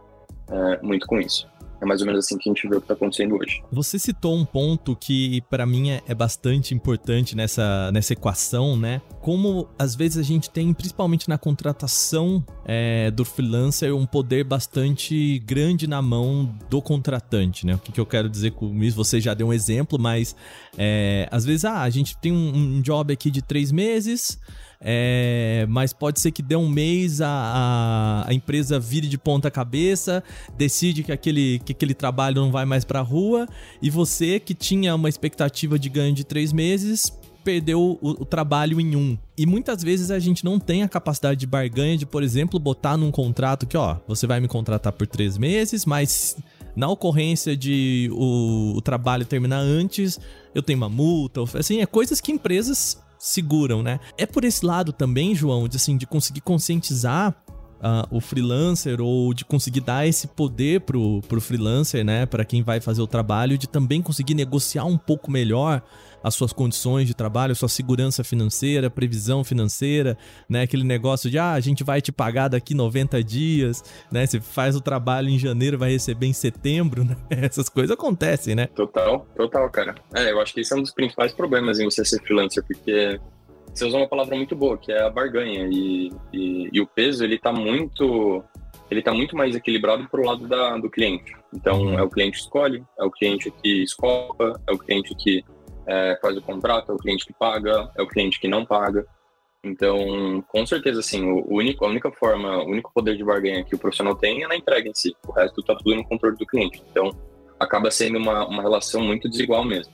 é, 0.51 0.83
muito 0.83 1.07
com 1.07 1.19
isso. 1.19 1.49
É 1.81 1.85
mais 1.85 2.01
ou 2.01 2.07
menos 2.07 2.25
assim 2.25 2.39
que 2.39 2.49
a 2.49 2.53
gente 2.53 2.69
vê 2.69 2.77
o 2.77 2.81
que 2.81 2.85
está 2.85 2.95
acontecendo 2.95 3.37
hoje. 3.37 3.63
Você 3.71 3.99
citou 3.99 4.35
um 4.35 4.45
ponto 4.45 4.97
que 4.97 5.43
para 5.51 5.67
mim 5.67 5.91
é, 5.91 6.03
é 6.07 6.15
bastante 6.15 6.75
importante 6.75 7.37
nessa, 7.37 7.91
nessa 7.93 8.13
equação, 8.13 8.77
né? 8.77 9.03
Como 9.21 9.69
às 9.79 9.95
vezes 9.95 10.19
a 10.19 10.23
gente 10.23 10.49
tem, 10.49 10.73
principalmente 10.73 11.29
na 11.29 11.37
contratação 11.37 12.45
é, 12.65 13.11
do 13.11 13.25
freelancer, 13.25 13.95
um 13.95 14.07
poder 14.07 14.45
bastante 14.45 15.39
grande 15.41 15.87
na 15.87 16.01
mão 16.01 16.55
do 16.71 16.81
contratante, 16.81 17.67
né? 17.67 17.75
O 17.75 17.79
que, 17.79 17.93
que 17.93 18.01
eu 18.01 18.07
quero 18.07 18.29
dizer 18.29 18.53
com 18.53 18.73
isso? 18.83 18.97
Você 18.97 19.21
já 19.21 19.35
deu 19.35 19.49
um 19.49 19.53
exemplo, 19.53 19.99
mas 19.99 20.35
é, 20.79 21.29
às 21.31 21.45
vezes, 21.45 21.65
ah, 21.65 21.83
a 21.83 21.91
gente 21.91 22.17
tem 22.19 22.33
um, 22.33 22.77
um 22.77 22.81
job 22.81 23.13
aqui 23.13 23.31
de 23.31 23.43
três 23.43 23.71
meses. 23.71 24.39
É, 24.81 25.67
mas 25.69 25.93
pode 25.93 26.21
ser 26.21 26.31
que 26.31 26.43
dê 26.43 26.55
um 26.55 26.69
mês 26.69 27.21
a, 27.21 28.25
a, 28.27 28.35
empresa 28.35 28.79
vire 28.79 29.09
de 29.09 29.17
ponta 29.17 29.51
cabeça, 29.51 30.23
decide 30.57 31.03
que 31.03 31.13
aquele, 31.13 31.61
que 31.61 31.73
aquele 31.73 31.95
trabalho 31.95 32.43
não 32.43 32.51
vai 32.51 32.65
mais 32.65 32.85
para 32.85 33.01
a 33.01 33.03
rua 33.03 33.49
e 33.81 33.89
você 33.89 34.39
que 34.39 34.55
tinha 34.55 34.95
uma 34.95 35.09
expectativa 35.09 35.79
de 35.79 35.89
ganho 35.89 36.15
de 36.15 36.25
três 36.25 36.53
meses 36.53 37.13
perdeu 37.43 37.81
o, 37.81 38.11
o, 38.11 38.25
trabalho 38.25 38.81
em 38.81 38.97
um. 38.97 39.17
E 39.39 39.47
muitas 39.47 39.81
vezes 39.81 40.11
a 40.11 40.19
gente 40.19 40.45
não 40.45 40.59
tem 40.59 40.83
a 40.83 40.89
capacidade 40.89 41.39
de 41.39 41.47
barganha 41.47 41.97
de, 41.97 42.05
por 42.05 42.25
exemplo, 42.25 42.59
botar 42.59 42.97
num 42.97 43.13
contrato 43.13 43.67
que, 43.67 43.77
ó, 43.77 43.99
você 44.09 44.27
vai 44.27 44.41
me 44.41 44.49
contratar 44.49 44.93
por 44.93 45.07
três 45.07 45.39
meses, 45.39 45.87
mas 45.87 46.37
na 46.75 46.89
ocorrência 46.89 47.57
de 47.57 48.11
o, 48.13 48.75
o 48.77 48.81
trabalho 48.81 49.25
terminar 49.25 49.61
antes, 49.61 50.19
eu 50.53 50.61
tenho 50.61 50.77
uma 50.77 50.89
multa. 50.89 51.43
Assim, 51.57 51.81
é 51.81 51.87
coisas 51.87 52.21
que 52.21 52.33
empresas 52.33 53.01
seguram, 53.27 53.83
né? 53.83 53.99
É 54.17 54.25
por 54.25 54.45
esse 54.45 54.65
lado 54.65 54.93
também, 54.93 55.35
João, 55.35 55.67
de, 55.67 55.77
assim, 55.77 55.97
de 55.97 56.07
conseguir 56.07 56.41
conscientizar 56.41 57.35
uh, 57.87 58.07
o 58.11 58.21
freelancer 58.21 59.01
ou 59.01 59.33
de 59.33 59.45
conseguir 59.45 59.81
dar 59.81 60.07
esse 60.07 60.27
poder 60.27 60.81
pro, 60.81 61.21
pro 61.29 61.41
freelancer, 61.41 62.05
né? 62.05 62.27
Para 62.27 62.45
quem 62.45 62.63
vai 62.63 62.81
fazer 62.81 63.01
o 63.01 63.07
trabalho, 63.07 63.57
de 63.57 63.69
também 63.69 64.03
conseguir 64.03 64.35
negociar 64.35 64.85
um 64.85 64.99
pouco 64.99 65.31
melhor 65.31 65.83
as 66.25 66.35
suas 66.35 66.53
condições 66.53 67.07
de 67.07 67.15
trabalho, 67.15 67.55
sua 67.55 67.69
segurança 67.69 68.25
financeira, 68.25 68.91
previsão 68.91 69.45
financeira, 69.45 70.19
né? 70.49 70.63
Aquele 70.63 70.83
negócio 70.83 71.31
de, 71.31 71.39
ah, 71.39 71.53
a 71.53 71.61
gente 71.61 71.85
vai 71.85 72.01
te 72.01 72.11
pagar 72.11 72.49
daqui 72.49 72.75
90 72.75 73.23
dias, 73.23 73.85
né? 74.11 74.27
Você 74.27 74.41
faz 74.41 74.75
o 74.75 74.81
trabalho 74.81 75.29
em 75.29 75.39
janeiro, 75.39 75.79
vai 75.79 75.93
receber 75.93 76.27
em 76.27 76.33
setembro, 76.33 77.05
né? 77.07 77.17
Essas 77.31 77.69
coisas 77.69 77.93
acontecem, 77.93 78.57
né? 78.57 78.67
Total, 78.67 79.25
total, 79.37 79.71
cara. 79.71 79.95
É, 80.15 80.33
eu 80.33 80.41
acho 80.41 80.53
que 80.53 80.61
esse 80.61 80.73
é 80.73 80.77
um 80.77 80.83
dos 80.83 80.93
principais 80.93 81.33
problemas 81.33 81.79
em 81.79 81.85
você 81.85 82.05
ser 82.05 82.21
freelancer, 82.23 82.65
porque 82.65 83.21
você 83.77 83.85
usou 83.85 84.01
uma 84.01 84.09
palavra 84.09 84.37
muito 84.37 84.57
boa, 84.57 84.79
que 84.79 84.91
é 84.91 85.03
a 85.03 85.11
barganha, 85.11 85.69
e, 85.71 86.11
e, 86.33 86.69
e 86.73 86.81
o 86.81 86.87
peso, 86.87 87.23
ele 87.25 87.39
tá 87.39 87.53
muito 87.53 88.43
ele 88.91 89.01
está 89.01 89.13
muito 89.13 89.37
mais 89.37 89.55
equilibrado 89.55 90.09
para 90.09 90.21
o 90.21 90.25
lado 90.25 90.47
da, 90.47 90.79
do 90.79 90.89
cliente. 90.89 91.35
Então, 91.53 91.99
é 91.99 92.03
o 92.03 92.09
cliente 92.09 92.39
que 92.39 92.45
escolhe, 92.45 92.85
é 92.99 93.05
o 93.05 93.11
cliente 93.11 93.51
que 93.51 93.83
escopa, 93.83 94.61
é 94.65 94.73
o 94.73 94.79
cliente 94.79 95.13
que 95.17 95.45
é, 95.87 96.17
faz 96.23 96.37
o 96.37 96.43
contrato, 96.43 96.93
é 96.93 96.95
o 96.95 96.99
cliente 96.99 97.27
que 97.27 97.33
paga, 97.33 97.91
é 97.97 98.03
o 98.03 98.07
cliente 98.07 98.39
que 98.39 98.47
não 98.47 98.65
paga. 98.65 99.05
Então, 99.65 100.45
com 100.47 100.65
certeza, 100.65 101.01
assim, 101.01 101.25
o 101.29 101.53
único, 101.53 101.85
a 101.85 101.89
única 101.89 102.13
forma, 102.13 102.59
o 102.63 102.69
único 102.69 102.93
poder 102.95 103.17
de 103.17 103.25
barganha 103.25 103.65
que 103.65 103.75
o 103.75 103.79
profissional 103.79 104.15
tem 104.15 104.45
é 104.45 104.47
na 104.47 104.57
entrega 104.57 104.89
em 104.89 104.95
si. 104.95 105.15
O 105.27 105.33
resto 105.33 105.61
está 105.61 105.75
tudo 105.75 105.97
no 105.97 106.05
controle 106.05 106.37
do 106.37 106.47
cliente. 106.47 106.81
Então, 106.89 107.11
acaba 107.59 107.91
sendo 107.91 108.19
uma, 108.19 108.47
uma 108.47 108.63
relação 108.63 109.03
muito 109.03 109.29
desigual 109.29 109.65
mesmo. 109.65 109.93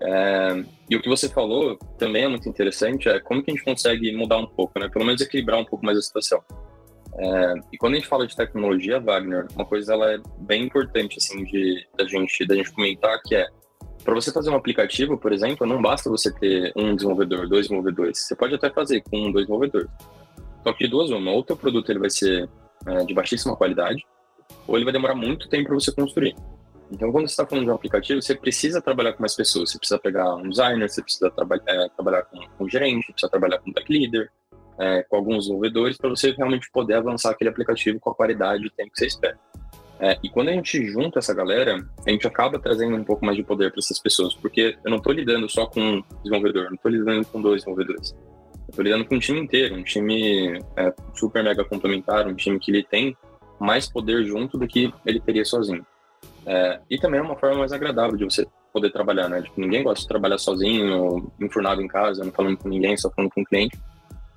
É, 0.00 0.64
e 0.90 0.96
o 0.96 1.02
que 1.02 1.08
você 1.08 1.28
falou 1.28 1.78
também 1.98 2.24
é 2.24 2.28
muito 2.28 2.48
interessante, 2.48 3.08
é 3.08 3.20
como 3.20 3.42
que 3.42 3.50
a 3.50 3.54
gente 3.54 3.64
consegue 3.64 4.14
mudar 4.16 4.38
um 4.38 4.46
pouco, 4.46 4.78
né? 4.78 4.88
Pelo 4.88 5.04
menos 5.04 5.20
equilibrar 5.20 5.60
um 5.60 5.64
pouco 5.64 5.84
mais 5.84 5.96
a 5.98 6.02
situação. 6.02 6.42
É, 7.18 7.54
e 7.72 7.76
quando 7.76 7.94
a 7.94 7.96
gente 7.96 8.08
fala 8.08 8.26
de 8.26 8.34
tecnologia, 8.34 8.98
Wagner, 8.98 9.46
uma 9.54 9.66
coisa 9.66 9.92
ela 9.92 10.12
é 10.12 10.18
bem 10.38 10.64
importante 10.64 11.18
assim 11.18 11.44
de 11.44 11.86
da 11.96 12.06
gente 12.06 12.46
da 12.46 12.54
gente 12.54 12.72
comentar 12.72 13.20
que 13.22 13.34
é 13.34 13.46
para 14.02 14.14
você 14.14 14.32
fazer 14.32 14.50
um 14.50 14.56
aplicativo, 14.56 15.16
por 15.16 15.32
exemplo, 15.32 15.66
não 15.66 15.80
basta 15.80 16.10
você 16.10 16.32
ter 16.32 16.72
um 16.74 16.96
desenvolvedor, 16.96 17.48
dois 17.48 17.66
desenvolvedores. 17.66 18.18
Você 18.18 18.34
pode 18.34 18.54
até 18.54 18.68
fazer 18.70 19.00
com 19.02 19.16
um, 19.16 19.32
dois 19.32 19.46
desenvolvedores. 19.46 19.88
Só 20.64 20.72
que 20.72 20.84
de 20.84 20.90
duas 20.90 21.10
uma, 21.10 21.30
ou 21.30 21.44
teu 21.44 21.56
produto 21.56 21.90
ele 21.90 22.00
vai 22.00 22.10
ser 22.10 22.48
é, 22.86 23.04
de 23.04 23.14
baixíssima 23.14 23.56
qualidade, 23.56 24.04
ou 24.66 24.76
ele 24.76 24.84
vai 24.84 24.92
demorar 24.92 25.14
muito 25.14 25.48
tempo 25.48 25.68
para 25.68 25.74
você 25.74 25.92
construir. 25.92 26.34
Então, 26.92 27.10
quando 27.10 27.26
você 27.26 27.32
está 27.32 27.46
falando 27.46 27.64
de 27.64 27.70
um 27.70 27.74
aplicativo, 27.74 28.20
você 28.20 28.34
precisa 28.34 28.82
trabalhar 28.82 29.14
com 29.14 29.22
mais 29.22 29.34
pessoas. 29.34 29.70
Você 29.70 29.78
precisa 29.78 29.98
pegar 29.98 30.34
um 30.34 30.50
designer, 30.50 30.90
você 30.90 31.02
precisa 31.02 31.32
é, 31.66 31.88
trabalhar 31.88 32.22
com, 32.24 32.64
um 32.64 32.68
gerente, 32.68 33.10
precisa 33.10 33.30
trabalhar 33.30 33.58
com 33.58 33.70
um 33.70 33.72
tech 33.72 33.90
leader, 33.90 34.30
é, 34.78 35.02
com 35.04 35.16
alguns 35.16 35.44
desenvolvedores, 35.44 35.96
para 35.96 36.10
você 36.10 36.32
realmente 36.32 36.70
poder 36.70 36.94
avançar 36.94 37.30
aquele 37.30 37.48
aplicativo 37.48 37.98
com 37.98 38.10
a 38.10 38.14
qualidade 38.14 38.66
e 38.66 38.70
tempo 38.70 38.90
que 38.92 38.98
você 38.98 39.06
espera. 39.06 39.38
É, 40.00 40.18
e 40.22 40.28
quando 40.28 40.48
a 40.48 40.52
gente 40.52 40.84
junta 40.86 41.18
essa 41.18 41.32
galera, 41.32 41.82
a 42.06 42.10
gente 42.10 42.26
acaba 42.26 42.58
trazendo 42.58 42.94
um 42.94 43.04
pouco 43.04 43.24
mais 43.24 43.38
de 43.38 43.42
poder 43.42 43.70
para 43.70 43.78
essas 43.78 43.98
pessoas, 43.98 44.34
porque 44.34 44.76
eu 44.84 44.90
não 44.90 44.98
estou 44.98 45.14
lidando 45.14 45.48
só 45.48 45.64
com 45.66 45.80
um 45.80 46.02
desenvolvedor, 46.22 46.64
não 46.66 46.74
estou 46.74 46.90
lidando 46.90 47.26
com 47.26 47.40
dois 47.40 47.62
desenvolvedores. 47.62 48.10
Eu 48.12 48.70
estou 48.70 48.84
lidando 48.84 49.04
com 49.06 49.14
um 49.14 49.18
time 49.18 49.40
inteiro, 49.40 49.76
um 49.76 49.82
time 49.82 50.58
é, 50.76 50.92
super 51.14 51.42
mega 51.42 51.64
complementar, 51.64 52.26
um 52.26 52.34
time 52.34 52.58
que 52.58 52.70
ele 52.70 52.82
tem 52.82 53.16
mais 53.58 53.88
poder 53.88 54.24
junto 54.24 54.58
do 54.58 54.66
que 54.66 54.92
ele 55.06 55.20
teria 55.20 55.44
sozinho. 55.44 55.86
É, 56.46 56.80
e 56.90 56.98
também 56.98 57.20
é 57.20 57.22
uma 57.22 57.36
forma 57.36 57.58
mais 57.58 57.72
agradável 57.72 58.16
de 58.16 58.24
você 58.24 58.46
poder 58.72 58.90
trabalhar, 58.90 59.28
né? 59.28 59.42
Tipo, 59.42 59.60
ninguém 59.60 59.82
gosta 59.82 60.02
de 60.02 60.08
trabalhar 60.08 60.38
sozinho, 60.38 61.30
enfurnado 61.40 61.82
em 61.82 61.88
casa, 61.88 62.24
não 62.24 62.32
falando 62.32 62.56
com 62.56 62.68
ninguém, 62.68 62.96
só 62.96 63.10
falando 63.10 63.30
com 63.30 63.42
o 63.42 63.44
cliente. 63.44 63.78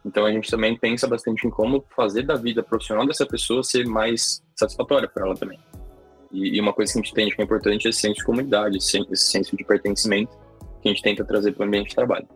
Então 0.05 0.25
a 0.25 0.31
gente 0.31 0.51
também 0.51 0.77
pensa 0.77 1.07
bastante 1.07 1.47
em 1.47 1.49
como 1.49 1.83
fazer 1.95 2.23
da 2.23 2.35
vida 2.35 2.61
profissional 2.61 3.07
dessa 3.07 3.25
pessoa 3.25 3.63
ser 3.63 3.87
mais 3.87 4.43
satisfatória 4.55 5.09
para 5.09 5.25
ela 5.25 5.35
também. 5.35 5.59
E, 6.31 6.57
e, 6.57 6.61
uma 6.61 6.73
coisa 6.73 6.91
que 6.91 6.99
a 6.99 7.01
gente 7.01 7.11
entende 7.11 7.35
que 7.35 7.41
é 7.41 7.45
importante 7.45 7.87
é 7.87 7.89
esse 7.89 8.01
senso 8.01 8.19
de 8.19 8.25
comunidade, 8.25 8.77
esse, 8.77 8.99
esse 9.09 9.31
senso 9.31 9.55
de 9.55 9.63
pertencimento 9.63 10.37
que 10.81 10.89
a 10.89 10.91
gente 10.91 11.01
tenta 11.01 11.23
trazer 11.23 11.53
para 11.53 11.63
o 11.63 11.67
ambiente 11.67 11.89
de 11.89 11.95
trabalho. 11.95 12.27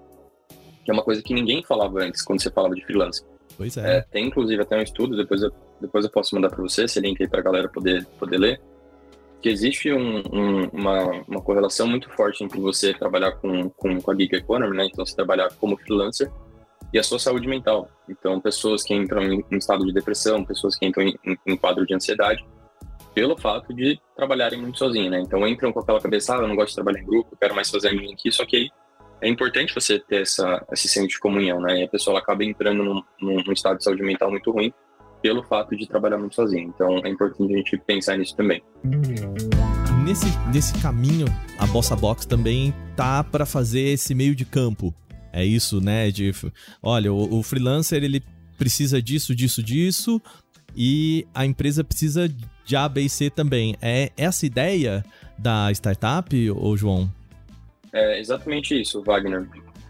Que 0.83 0.89
é 0.89 0.93
uma 0.93 1.03
coisa 1.03 1.21
que 1.21 1.33
ninguém 1.33 1.63
falava 1.63 1.99
antes 1.99 2.23
quando 2.23 2.41
você 2.41 2.49
falava 2.49 2.73
de 2.73 2.83
freelancer. 2.85 3.25
Pois 3.57 3.75
é. 3.77 3.97
é 3.97 4.01
tem 4.01 4.25
inclusive 4.25 4.61
até 4.61 4.77
um 4.77 4.81
estudo, 4.81 5.17
depois 5.17 5.43
eu, 5.43 5.51
depois 5.81 6.05
eu 6.05 6.11
posso 6.11 6.33
mandar 6.33 6.49
para 6.49 6.61
você 6.61 6.85
esse 6.85 6.99
link 6.99 7.21
aí 7.21 7.27
para 7.27 7.41
a 7.41 7.43
galera 7.43 7.67
poder, 7.67 8.05
poder 8.17 8.37
ler, 8.37 8.61
que 9.41 9.49
existe 9.49 9.91
um, 9.91 10.21
um, 10.31 10.63
uma, 10.73 11.23
uma 11.27 11.41
correlação 11.41 11.87
muito 11.87 12.09
forte 12.11 12.43
entre 12.43 12.59
você 12.59 12.93
trabalhar 12.93 13.31
com, 13.33 13.69
com, 13.69 14.01
com 14.01 14.11
a 14.11 14.15
gig 14.15 14.35
economy, 14.35 14.75
né? 14.75 14.85
Então, 14.85 15.05
você 15.05 15.15
trabalhar 15.15 15.49
como 15.59 15.77
freelancer 15.77 16.31
e 16.93 16.99
a 16.99 17.03
sua 17.03 17.19
saúde 17.19 17.47
mental. 17.47 17.89
Então, 18.07 18.39
pessoas 18.39 18.83
que 18.83 18.93
entram 18.93 19.21
em, 19.23 19.43
em 19.51 19.57
estado 19.57 19.85
de 19.85 19.93
depressão, 19.93 20.43
pessoas 20.43 20.75
que 20.75 20.85
entram 20.85 21.03
em, 21.03 21.17
em, 21.45 21.55
quadro 21.55 21.85
de 21.85 21.93
ansiedade, 21.93 22.45
pelo 23.13 23.37
fato 23.37 23.73
de 23.73 23.99
trabalharem 24.15 24.59
muito 24.59 24.77
sozinho, 24.77 25.09
né? 25.09 25.19
Então, 25.19 25.47
entram 25.47 25.71
com 25.71 25.79
aquela 25.79 26.01
cabeça, 26.01 26.35
ah, 26.35 26.41
eu 26.41 26.47
não 26.47 26.55
gosto 26.55 26.69
de 26.69 26.75
trabalhar 26.75 26.99
em 26.99 27.05
grupo, 27.05 27.37
quero 27.39 27.55
mais 27.55 27.69
fazer 27.69 27.89
a 27.89 27.93
minha 27.93 28.13
aqui, 28.13 28.31
só 28.31 28.45
que 28.45 28.69
é 29.21 29.27
importante 29.27 29.73
você 29.73 29.99
ter 29.99 30.21
essa, 30.21 30.65
esse 30.71 30.87
senso 30.87 31.07
de 31.07 31.19
comunhão, 31.19 31.61
né? 31.61 31.81
E 31.81 31.83
a 31.83 31.87
pessoa 31.87 32.19
acaba 32.19 32.43
entrando 32.43 32.83
num, 32.83 33.03
num 33.19 33.53
estado 33.53 33.77
de 33.77 33.83
saúde 33.83 34.03
mental 34.03 34.29
muito 34.29 34.51
ruim 34.51 34.73
pelo 35.21 35.43
fato 35.43 35.75
de 35.75 35.87
trabalhar 35.87 36.17
muito 36.17 36.35
sozinho. 36.35 36.71
Então, 36.73 36.99
é 37.03 37.09
importante 37.09 37.53
a 37.53 37.57
gente 37.57 37.77
pensar 37.77 38.17
nisso 38.17 38.35
também. 38.35 38.61
Nesse, 40.03 40.27
nesse 40.53 40.73
caminho, 40.81 41.27
a 41.57 41.67
Bossa 41.67 41.95
Box 41.95 42.25
também 42.25 42.73
tá 42.95 43.23
para 43.23 43.45
fazer 43.45 43.81
esse 43.81 44.15
meio 44.15 44.35
de 44.35 44.45
campo 44.45 44.93
é 45.31 45.45
isso, 45.45 45.79
né? 45.79 46.09
De, 46.11 46.31
olha, 46.81 47.11
o, 47.13 47.39
o 47.39 47.43
freelancer 47.43 48.03
ele 48.03 48.21
precisa 48.57 49.01
disso, 49.01 49.35
disso, 49.35 49.63
disso, 49.63 50.21
e 50.75 51.25
a 51.33 51.45
empresa 51.45 51.83
precisa 51.83 52.27
de 52.65 52.75
A, 52.75 52.87
B 52.89 53.01
e 53.01 53.09
C 53.09 53.29
também. 53.29 53.75
É 53.81 54.11
essa 54.17 54.45
ideia 54.45 55.03
da 55.37 55.71
startup, 55.71 56.51
ou 56.51 56.75
João? 56.75 57.09
É 57.93 58.19
exatamente 58.19 58.79
isso, 58.79 59.01
Wagner. 59.03 59.47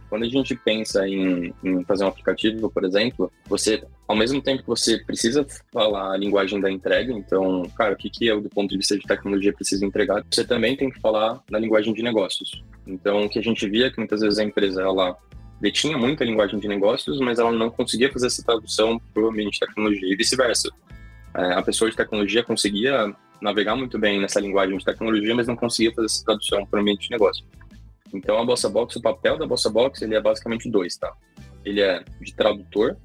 Quando 0.10 0.24
a 0.24 0.30
gente 0.30 0.56
pensa 0.56 1.08
em, 1.08 1.54
em, 1.64 1.84
fazer 1.84 2.04
um 2.04 2.08
aplicativo, 2.08 2.70
por 2.70 2.84
exemplo, 2.84 3.32
você, 3.48 3.84
ao 4.10 4.16
mesmo 4.16 4.42
tempo 4.42 4.64
que 4.64 4.68
você 4.68 4.98
precisa 4.98 5.46
falar 5.72 6.14
a 6.14 6.18
linguagem 6.18 6.60
da 6.60 6.70
entrega, 6.70 7.14
então, 7.14 7.62
cara, 7.78 7.94
o 7.94 7.96
que, 7.96 8.10
que 8.10 8.26
eu, 8.26 8.42
do 8.42 8.50
ponto 8.50 8.68
de 8.68 8.78
vista 8.78 8.98
de 8.98 9.06
tecnologia, 9.06 9.54
preciso 9.54 9.86
entregar, 9.86 10.26
você 10.28 10.44
também 10.44 10.76
tem 10.76 10.90
que 10.90 11.00
falar 11.00 11.40
na 11.48 11.60
linguagem 11.60 11.94
de 11.94 12.02
negócios. 12.02 12.64
Então, 12.88 13.26
o 13.26 13.30
que 13.30 13.38
a 13.38 13.42
gente 13.44 13.70
via 13.70 13.86
é 13.86 13.90
que 13.92 14.00
muitas 14.00 14.22
vezes 14.22 14.40
a 14.40 14.44
empresa, 14.44 14.82
ela 14.82 15.16
detinha 15.62 15.96
muito 15.96 16.24
a 16.24 16.26
linguagem 16.26 16.60
de 16.60 16.68
negócios, 16.68 17.20
mas 17.20 17.38
ela 17.38 17.52
não 17.52 17.70
conseguia 17.70 18.12
fazer 18.12 18.26
essa 18.26 18.44
tradução 18.44 19.00
para 19.14 19.22
o 19.22 19.30
ambiente 19.30 19.54
de 19.54 19.60
tecnologia 19.60 20.12
e 20.12 20.16
vice-versa. 20.16 20.72
É, 21.36 21.54
a 21.54 21.62
pessoa 21.62 21.92
de 21.92 21.96
tecnologia 21.96 22.44
conseguia 22.44 23.14
navegar 23.40 23.76
muito 23.76 24.00
bem 24.00 24.20
nessa 24.20 24.40
linguagem 24.40 24.76
de 24.76 24.86
tecnologia, 24.86 25.36
mas 25.36 25.46
não 25.46 25.56
conseguia 25.56 25.94
fazer 25.94 26.08
essa 26.08 26.26
tradução 26.26 26.66
para 26.66 26.80
o 26.80 26.82
ambiente 26.82 27.04
de 27.04 27.12
negócio. 27.12 27.46
Então, 28.12 28.40
a 28.40 28.44
Bossa 28.44 28.68
Box, 28.70 28.96
o 28.96 29.02
papel 29.04 29.38
da 29.38 29.46
Bossa 29.46 29.70
Box, 29.70 30.02
ele 30.02 30.16
é 30.16 30.20
basicamente 30.20 30.68
dois, 30.68 30.98
tá? 30.98 31.14
Ele 31.64 31.80
é 31.80 32.04
de 32.20 32.34
tradutor, 32.34 32.98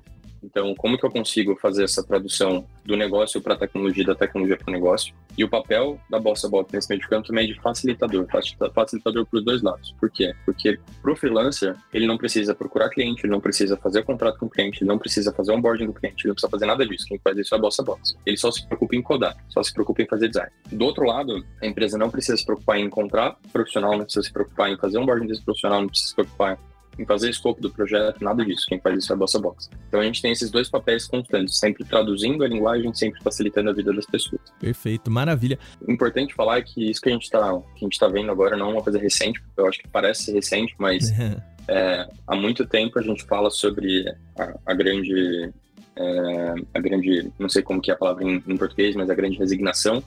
então, 0.44 0.74
como 0.74 0.98
que 0.98 1.04
eu 1.04 1.10
consigo 1.10 1.56
fazer 1.56 1.84
essa 1.84 2.02
tradução 2.02 2.66
do 2.84 2.96
negócio 2.96 3.40
para 3.40 3.54
a 3.54 3.56
tecnologia, 3.56 4.04
da 4.04 4.14
tecnologia 4.14 4.56
para 4.56 4.70
o 4.70 4.72
negócio? 4.72 5.14
E 5.36 5.42
o 5.42 5.48
papel 5.48 5.98
da 6.10 6.18
Bolsa 6.18 6.48
Box 6.48 6.72
nesse 6.72 6.88
meio 6.88 7.00
de 7.00 7.08
campo 7.08 7.26
também 7.26 7.44
é 7.44 7.52
de 7.52 7.60
facilitador, 7.60 8.26
facilitador 8.74 9.26
para 9.26 9.38
os 9.38 9.44
dois 9.44 9.62
lados. 9.62 9.94
Por 9.98 10.10
quê? 10.10 10.32
Porque 10.44 10.78
para 11.02 11.12
o 11.12 11.16
freelancer, 11.16 11.74
ele 11.92 12.06
não 12.06 12.18
precisa 12.18 12.54
procurar 12.54 12.90
cliente, 12.90 13.24
ele 13.24 13.32
não 13.32 13.40
precisa 13.40 13.76
fazer 13.76 14.00
o 14.00 14.04
contrato 14.04 14.38
com 14.38 14.46
o 14.46 14.50
cliente, 14.50 14.82
ele 14.82 14.88
não 14.88 14.98
precisa 14.98 15.32
fazer 15.32 15.52
o 15.52 15.56
onboarding 15.56 15.86
do 15.86 15.94
cliente, 15.94 16.22
ele 16.22 16.28
não 16.28 16.34
precisa 16.34 16.50
fazer 16.50 16.66
nada 16.66 16.86
disso. 16.86 17.06
Quem 17.06 17.18
faz 17.18 17.38
isso 17.38 17.54
é 17.54 17.58
a 17.58 17.60
Bolsa 17.60 17.82
Box. 17.82 18.16
Ele 18.26 18.36
só 18.36 18.50
se 18.50 18.66
preocupa 18.66 18.94
em 18.94 19.02
codar, 19.02 19.36
só 19.48 19.62
se 19.62 19.72
preocupa 19.72 20.02
em 20.02 20.06
fazer 20.06 20.28
design. 20.28 20.50
Do 20.70 20.84
outro 20.84 21.04
lado, 21.04 21.44
a 21.62 21.66
empresa 21.66 21.96
não 21.96 22.10
precisa 22.10 22.36
se 22.36 22.44
preocupar 22.44 22.78
em 22.78 22.84
encontrar 22.84 23.36
profissional, 23.52 23.96
não 23.96 24.04
precisa 24.04 24.26
se 24.26 24.32
preocupar 24.32 24.70
em 24.70 24.76
fazer 24.76 24.98
um 24.98 25.02
onboarding 25.02 25.26
desse 25.26 25.42
profissional, 25.42 25.80
não 25.80 25.88
precisa 25.88 26.10
se 26.10 26.14
preocupar 26.14 26.58
em 26.98 27.04
fazer 27.04 27.30
escopo 27.30 27.60
do 27.60 27.70
projeto, 27.70 28.22
nada 28.22 28.44
disso. 28.44 28.66
Quem 28.68 28.80
faz 28.80 28.98
isso 28.98 29.12
é 29.12 29.14
a 29.14 29.18
Bossa 29.18 29.38
Box. 29.38 29.70
Então 29.88 30.00
a 30.00 30.04
gente 30.04 30.22
tem 30.22 30.32
esses 30.32 30.50
dois 30.50 30.68
papéis 30.68 31.06
constantes, 31.06 31.58
sempre 31.58 31.84
traduzindo 31.84 32.44
a 32.44 32.48
linguagem, 32.48 32.92
sempre 32.94 33.22
facilitando 33.22 33.70
a 33.70 33.72
vida 33.72 33.92
das 33.92 34.06
pessoas. 34.06 34.40
Perfeito, 34.60 35.10
maravilha. 35.10 35.58
Importante 35.88 36.34
falar 36.34 36.62
que 36.62 36.90
isso 36.90 37.00
que 37.00 37.08
a 37.08 37.12
gente 37.12 37.24
está 37.24 37.60
tá 37.98 38.08
vendo 38.08 38.30
agora 38.30 38.56
não 38.56 38.70
é 38.70 38.72
uma 38.74 38.82
coisa 38.82 38.98
recente, 38.98 39.42
eu 39.56 39.66
acho 39.66 39.80
que 39.80 39.88
parece 39.88 40.32
recente, 40.32 40.74
mas 40.78 41.10
é, 41.68 42.08
há 42.26 42.36
muito 42.36 42.66
tempo 42.66 42.98
a 42.98 43.02
gente 43.02 43.24
fala 43.24 43.50
sobre 43.50 44.04
a, 44.38 44.54
a 44.66 44.74
grande. 44.74 45.52
É, 45.96 46.54
a 46.74 46.80
grande, 46.80 47.32
não 47.38 47.48
sei 47.48 47.62
como 47.62 47.80
que 47.80 47.88
é 47.88 47.94
a 47.94 47.96
palavra 47.96 48.24
em, 48.24 48.42
em 48.48 48.56
português, 48.56 48.96
mas 48.96 49.08
a 49.08 49.14
grande 49.14 49.38
resignação, 49.38 50.02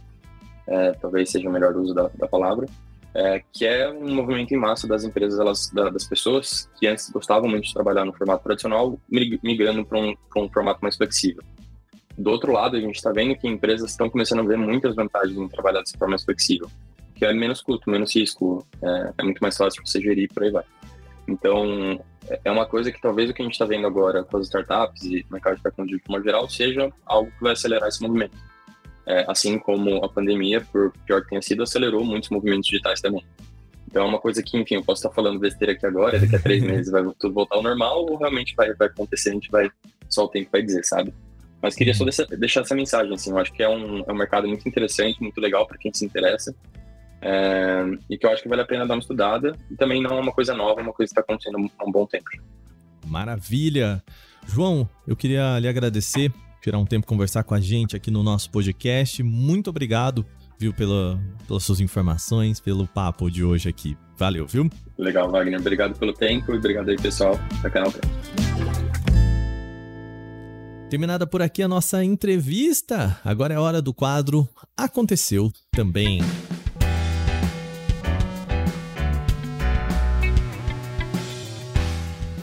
é, 0.67 0.91
talvez 0.91 1.29
seja 1.29 1.47
o 1.47 1.51
melhor 1.51 1.77
uso 1.77 1.93
da, 1.93 2.09
da 2.09 2.27
palavra, 2.27 2.67
é, 3.17 3.41
que 3.51 3.65
é 3.65 3.89
um 3.89 4.13
movimento 4.13 4.53
em 4.53 4.57
massa 4.57 4.87
das 4.87 5.03
empresas, 5.03 5.39
elas, 5.39 5.71
da, 5.71 5.89
das 5.89 6.03
pessoas 6.03 6.69
que 6.79 6.85
antes 6.85 7.09
gostavam 7.09 7.49
muito 7.49 7.63
de 7.63 7.73
trabalhar 7.73 8.05
no 8.05 8.13
formato 8.13 8.43
tradicional, 8.43 8.99
migrando 9.09 9.83
para 9.83 9.97
um, 9.97 10.15
um 10.35 10.47
formato 10.47 10.79
mais 10.83 10.95
flexível. 10.95 11.41
Do 12.15 12.29
outro 12.29 12.51
lado, 12.51 12.77
a 12.77 12.79
gente 12.79 12.95
está 12.95 13.11
vendo 13.11 13.35
que 13.35 13.47
empresas 13.47 13.89
estão 13.89 14.07
começando 14.07 14.41
a 14.41 14.43
ver 14.43 14.57
muitas 14.57 14.95
vantagens 14.95 15.35
em 15.35 15.47
trabalhar 15.47 15.79
dessa 15.79 15.97
forma 15.97 16.11
mais 16.11 16.23
flexível, 16.23 16.69
que 17.15 17.25
é 17.25 17.33
menos 17.33 17.59
custo, 17.59 17.89
menos 17.89 18.15
risco, 18.15 18.63
é, 18.83 19.13
é 19.17 19.23
muito 19.23 19.39
mais 19.39 19.57
fácil 19.57 19.83
você 19.83 19.99
gerir 19.99 20.31
por 20.31 20.43
aí 20.43 20.51
vai. 20.51 20.63
Então, 21.27 21.99
é 22.45 22.51
uma 22.51 22.67
coisa 22.67 22.91
que 22.91 23.01
talvez 23.01 23.31
o 23.31 23.33
que 23.33 23.41
a 23.41 23.45
gente 23.45 23.53
está 23.53 23.65
vendo 23.65 23.87
agora 23.87 24.23
com 24.23 24.37
as 24.37 24.45
startups 24.45 25.03
e 25.05 25.25
mercado 25.31 25.57
de 25.57 25.63
tecnologia 25.63 25.97
de 25.97 26.03
forma 26.03 26.23
geral 26.23 26.47
seja 26.47 26.93
algo 27.03 27.31
que 27.31 27.41
vai 27.41 27.53
acelerar 27.53 27.89
esse 27.89 28.01
movimento 28.01 28.37
é, 29.07 29.25
assim 29.27 29.57
como 29.57 30.03
a 30.03 30.09
pandemia, 30.09 30.59
por 30.59 30.91
pior 31.05 31.23
que 31.23 31.29
tenha 31.29 31.41
sido, 31.41 31.63
acelerou 31.63 32.03
muitos 32.03 32.29
movimentos 32.29 32.67
digitais 32.67 32.99
também. 32.99 33.25
Então 33.87 34.03
é 34.03 34.05
uma 34.05 34.19
coisa 34.19 34.43
que, 34.43 34.57
enfim, 34.57 34.75
eu 34.75 34.83
posso 34.83 34.99
estar 34.99 35.15
falando 35.15 35.39
besteira 35.39 35.71
aqui 35.71 35.85
agora, 35.85 36.19
daqui 36.19 36.35
a 36.35 36.39
três 36.39 36.61
meses 36.61 36.91
vai 36.91 37.03
tudo 37.17 37.33
voltar 37.33 37.55
ao 37.55 37.63
normal, 37.63 38.05
ou 38.05 38.17
realmente 38.17 38.53
vai, 38.53 38.73
vai 38.73 38.89
acontecer, 38.89 39.29
a 39.29 39.33
gente 39.33 39.49
vai, 39.49 39.71
só 40.09 40.25
o 40.25 40.27
tempo 40.27 40.49
vai 40.51 40.61
dizer, 40.61 40.83
sabe? 40.83 41.13
Mas 41.61 41.73
queria 41.73 41.93
só 41.93 42.03
deixar, 42.03 42.25
deixar 42.25 42.61
essa 42.61 42.75
mensagem, 42.75 43.13
assim, 43.13 43.31
eu 43.31 43.37
acho 43.37 43.51
que 43.53 43.63
é 43.63 43.69
um, 43.69 44.03
é 44.05 44.11
um 44.11 44.17
mercado 44.17 44.45
muito 44.45 44.67
interessante, 44.67 45.21
muito 45.21 45.39
legal 45.39 45.65
para 45.65 45.77
quem 45.77 45.91
se 45.93 46.05
interessa, 46.05 46.53
é, 47.21 47.85
e 48.09 48.17
que 48.17 48.25
eu 48.25 48.29
acho 48.29 48.43
que 48.43 48.49
vale 48.49 48.61
a 48.61 48.65
pena 48.65 48.85
dar 48.85 48.93
uma 48.93 48.99
estudada, 48.99 49.55
e 49.71 49.75
também 49.75 50.03
não 50.03 50.17
é 50.17 50.19
uma 50.19 50.33
coisa 50.33 50.53
nova, 50.53 50.81
é 50.81 50.83
uma 50.83 50.93
coisa 50.93 51.13
que 51.13 51.19
está 51.19 51.21
acontecendo 51.21 51.71
há 51.79 51.85
um 51.85 51.91
bom 51.91 52.05
tempo. 52.05 52.25
Maravilha! 53.05 54.03
João, 54.45 54.87
eu 55.07 55.15
queria 55.15 55.57
lhe 55.59 55.67
agradecer 55.67 56.31
tirar 56.67 56.79
um 56.79 56.85
tempo 56.85 57.07
conversar 57.07 57.43
com 57.43 57.53
a 57.53 57.61
gente 57.61 57.95
aqui 57.95 58.11
no 58.11 58.21
nosso 58.21 58.51
podcast. 58.51 59.23
Muito 59.23 59.69
obrigado 59.69 60.25
viu, 60.59 60.73
pela, 60.73 61.17
pelas 61.47 61.63
suas 61.63 61.79
informações, 61.79 62.59
pelo 62.59 62.85
papo 62.85 63.31
de 63.31 63.41
hoje 63.41 63.69
aqui. 63.69 63.95
Valeu, 64.17 64.45
viu? 64.45 64.69
Legal, 64.97 65.31
Wagner. 65.31 65.61
Obrigado 65.61 65.97
pelo 65.97 66.11
tempo 66.11 66.51
e 66.53 66.57
obrigado 66.57 66.89
aí, 66.89 66.97
pessoal, 66.97 67.39
da 67.61 67.69
Canal. 67.69 67.93
Terminada 70.89 71.25
por 71.25 71.41
aqui 71.41 71.63
a 71.63 71.67
nossa 71.69 72.03
entrevista, 72.03 73.17
agora 73.23 73.53
é 73.53 73.57
hora 73.57 73.81
do 73.81 73.93
quadro 73.93 74.47
Aconteceu 74.75 75.49
Também. 75.71 76.19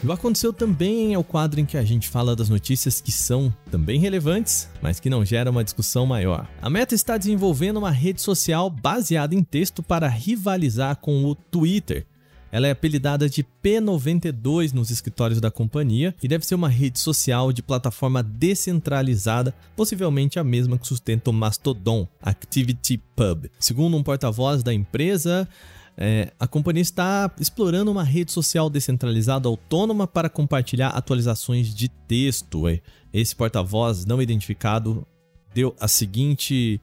O 0.07 0.11
Aconteceu 0.11 0.53
Também 0.53 1.15
é 1.15 1.17
o 1.17 1.23
quadro 1.23 1.59
em 1.59 1.65
que 1.65 1.75
a 1.75 1.83
gente 1.83 2.09
fala 2.09 2.35
das 2.35 2.47
notícias 2.47 3.01
que 3.01 3.11
são 3.11 3.51
também 3.71 3.99
relevantes, 3.99 4.69
mas 4.79 4.99
que 4.99 5.09
não 5.09 5.25
geram 5.25 5.51
uma 5.51 5.63
discussão 5.63 6.05
maior. 6.05 6.47
A 6.61 6.69
Meta 6.69 6.93
está 6.93 7.17
desenvolvendo 7.17 7.77
uma 7.77 7.89
rede 7.89 8.21
social 8.21 8.69
baseada 8.69 9.33
em 9.33 9.43
texto 9.43 9.81
para 9.81 10.07
rivalizar 10.07 10.97
com 10.97 11.25
o 11.25 11.33
Twitter. 11.33 12.05
Ela 12.51 12.67
é 12.67 12.71
apelidada 12.71 13.27
de 13.27 13.43
P92 13.63 14.73
nos 14.73 14.91
escritórios 14.91 15.41
da 15.41 15.49
companhia 15.49 16.15
e 16.21 16.27
deve 16.27 16.45
ser 16.45 16.53
uma 16.53 16.69
rede 16.69 16.99
social 16.99 17.51
de 17.51 17.63
plataforma 17.63 18.21
descentralizada, 18.21 19.55
possivelmente 19.75 20.37
a 20.37 20.43
mesma 20.43 20.77
que 20.77 20.87
sustenta 20.87 21.31
o 21.31 21.33
Mastodon, 21.33 22.07
ActivityPub. 22.21 23.49
Segundo 23.59 23.97
um 23.97 24.03
porta-voz 24.03 24.61
da 24.61 24.73
empresa, 24.73 25.49
é, 25.97 26.33
a 26.39 26.47
companhia 26.47 26.81
está 26.81 27.31
explorando 27.39 27.91
uma 27.91 28.03
rede 28.03 28.31
social 28.31 28.69
descentralizada 28.69 29.47
autônoma 29.47 30.05
para 30.05 30.29
compartilhar 30.29 30.89
atualizações 30.89 31.73
de 31.73 31.87
texto. 31.87 32.67
É, 32.67 32.81
esse 33.13 33.35
porta-voz 33.35 34.05
não 34.05 34.21
identificado 34.21 35.05
deu 35.53 35.73
a 35.79 35.87
seguinte 35.87 36.81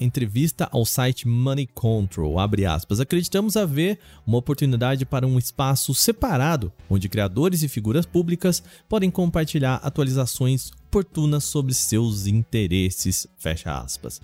entrevista 0.00 0.68
ao 0.70 0.84
site 0.84 1.26
Money 1.26 1.66
Control, 1.66 2.38
abre 2.38 2.64
aspas, 2.64 3.00
acreditamos 3.00 3.56
haver 3.56 3.98
uma 4.26 4.38
oportunidade 4.38 5.04
para 5.04 5.26
um 5.26 5.38
espaço 5.38 5.92
separado, 5.92 6.72
onde 6.88 7.08
criadores 7.08 7.62
e 7.62 7.68
figuras 7.68 8.06
públicas 8.06 8.62
podem 8.88 9.10
compartilhar 9.10 9.76
atualizações 9.82 10.70
oportunas 10.86 11.44
sobre 11.44 11.74
seus 11.74 12.26
interesses, 12.26 13.26
fecha 13.36 13.76
aspas. 13.76 14.20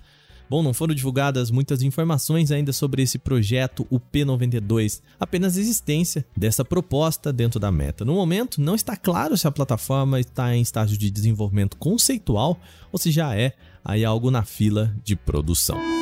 Bom, 0.49 0.61
não 0.61 0.73
foram 0.73 0.93
divulgadas 0.93 1.49
muitas 1.49 1.81
informações 1.81 2.51
ainda 2.51 2.71
sobre 2.71 3.01
esse 3.01 3.17
projeto, 3.17 3.85
o 3.89 3.99
P92, 3.99 5.01
apenas 5.19 5.57
a 5.57 5.59
existência 5.59 6.25
dessa 6.35 6.63
proposta 6.63 7.33
dentro 7.33 7.59
da 7.59 7.71
meta. 7.71 8.05
No 8.05 8.15
momento, 8.15 8.61
não 8.61 8.75
está 8.75 8.95
claro 8.95 9.37
se 9.37 9.47
a 9.47 9.51
plataforma 9.51 10.19
está 10.19 10.55
em 10.55 10.61
estágio 10.61 10.97
de 10.97 11.09
desenvolvimento 11.09 11.77
conceitual 11.77 12.59
ou 12.91 12.99
se 12.99 13.11
já 13.11 13.35
é 13.35 13.53
aí 13.83 14.05
algo 14.05 14.29
na 14.29 14.43
fila 14.43 14.95
de 15.03 15.15
produção. 15.15 15.94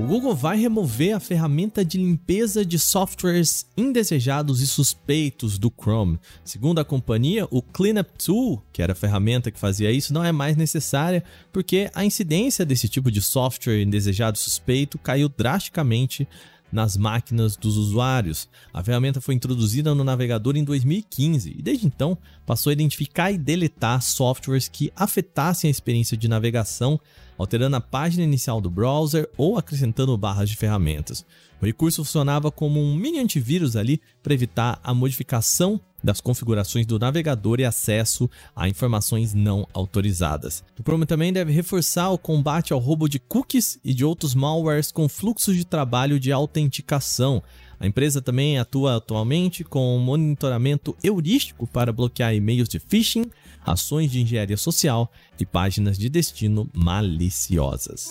O 0.00 0.06
Google 0.06 0.34
vai 0.34 0.56
remover 0.56 1.14
a 1.14 1.20
ferramenta 1.20 1.84
de 1.84 1.98
limpeza 1.98 2.64
de 2.64 2.78
softwares 2.78 3.66
indesejados 3.76 4.62
e 4.62 4.66
suspeitos 4.66 5.58
do 5.58 5.70
Chrome. 5.70 6.18
Segundo 6.42 6.78
a 6.78 6.84
companhia, 6.86 7.46
o 7.50 7.60
Cleanup 7.60 8.10
Tool, 8.16 8.62
que 8.72 8.80
era 8.80 8.94
a 8.94 8.96
ferramenta 8.96 9.50
que 9.50 9.60
fazia 9.60 9.92
isso, 9.92 10.14
não 10.14 10.24
é 10.24 10.32
mais 10.32 10.56
necessária 10.56 11.22
porque 11.52 11.90
a 11.94 12.02
incidência 12.02 12.64
desse 12.64 12.88
tipo 12.88 13.10
de 13.10 13.20
software 13.20 13.82
indesejado 13.82 14.38
e 14.38 14.40
suspeito 14.40 14.98
caiu 14.98 15.28
drasticamente 15.28 16.26
nas 16.72 16.96
máquinas 16.96 17.56
dos 17.56 17.76
usuários. 17.76 18.48
A 18.72 18.82
ferramenta 18.82 19.20
foi 19.20 19.34
introduzida 19.34 19.94
no 19.94 20.02
navegador 20.02 20.56
em 20.56 20.64
2015 20.64 21.56
e 21.58 21.62
desde 21.62 21.86
então 21.86 22.16
passou 22.50 22.70
a 22.70 22.72
identificar 22.72 23.30
e 23.30 23.38
deletar 23.38 24.02
softwares 24.02 24.66
que 24.66 24.92
afetassem 24.96 25.68
a 25.68 25.70
experiência 25.70 26.16
de 26.16 26.26
navegação, 26.26 26.98
alterando 27.38 27.76
a 27.76 27.80
página 27.80 28.24
inicial 28.24 28.60
do 28.60 28.68
browser 28.68 29.30
ou 29.36 29.56
acrescentando 29.56 30.18
barras 30.18 30.50
de 30.50 30.56
ferramentas. 30.56 31.24
O 31.62 31.64
recurso 31.64 32.04
funcionava 32.04 32.50
como 32.50 32.80
um 32.80 32.96
mini 32.96 33.20
antivírus 33.20 33.76
ali 33.76 34.00
para 34.20 34.34
evitar 34.34 34.80
a 34.82 34.92
modificação 34.92 35.80
das 36.02 36.20
configurações 36.20 36.86
do 36.86 36.98
navegador 36.98 37.60
e 37.60 37.64
acesso 37.64 38.28
a 38.56 38.68
informações 38.68 39.32
não 39.32 39.64
autorizadas. 39.72 40.64
O 40.76 40.82
Chrome 40.82 41.06
também 41.06 41.32
deve 41.32 41.52
reforçar 41.52 42.10
o 42.10 42.18
combate 42.18 42.72
ao 42.72 42.80
roubo 42.80 43.08
de 43.08 43.20
cookies 43.20 43.78
e 43.84 43.94
de 43.94 44.04
outros 44.04 44.34
malwares 44.34 44.90
com 44.90 45.08
fluxos 45.08 45.54
de 45.54 45.64
trabalho 45.64 46.18
de 46.18 46.32
autenticação. 46.32 47.44
A 47.80 47.86
empresa 47.86 48.20
também 48.20 48.58
atua 48.58 48.96
atualmente 48.96 49.64
com 49.64 49.98
monitoramento 49.98 50.94
heurístico 51.02 51.66
para 51.66 51.90
bloquear 51.90 52.34
e-mails 52.34 52.68
de 52.68 52.78
phishing, 52.78 53.30
ações 53.64 54.10
de 54.10 54.20
engenharia 54.20 54.58
social 54.58 55.10
e 55.38 55.46
páginas 55.46 55.98
de 55.98 56.10
destino 56.10 56.68
maliciosas. 56.74 58.10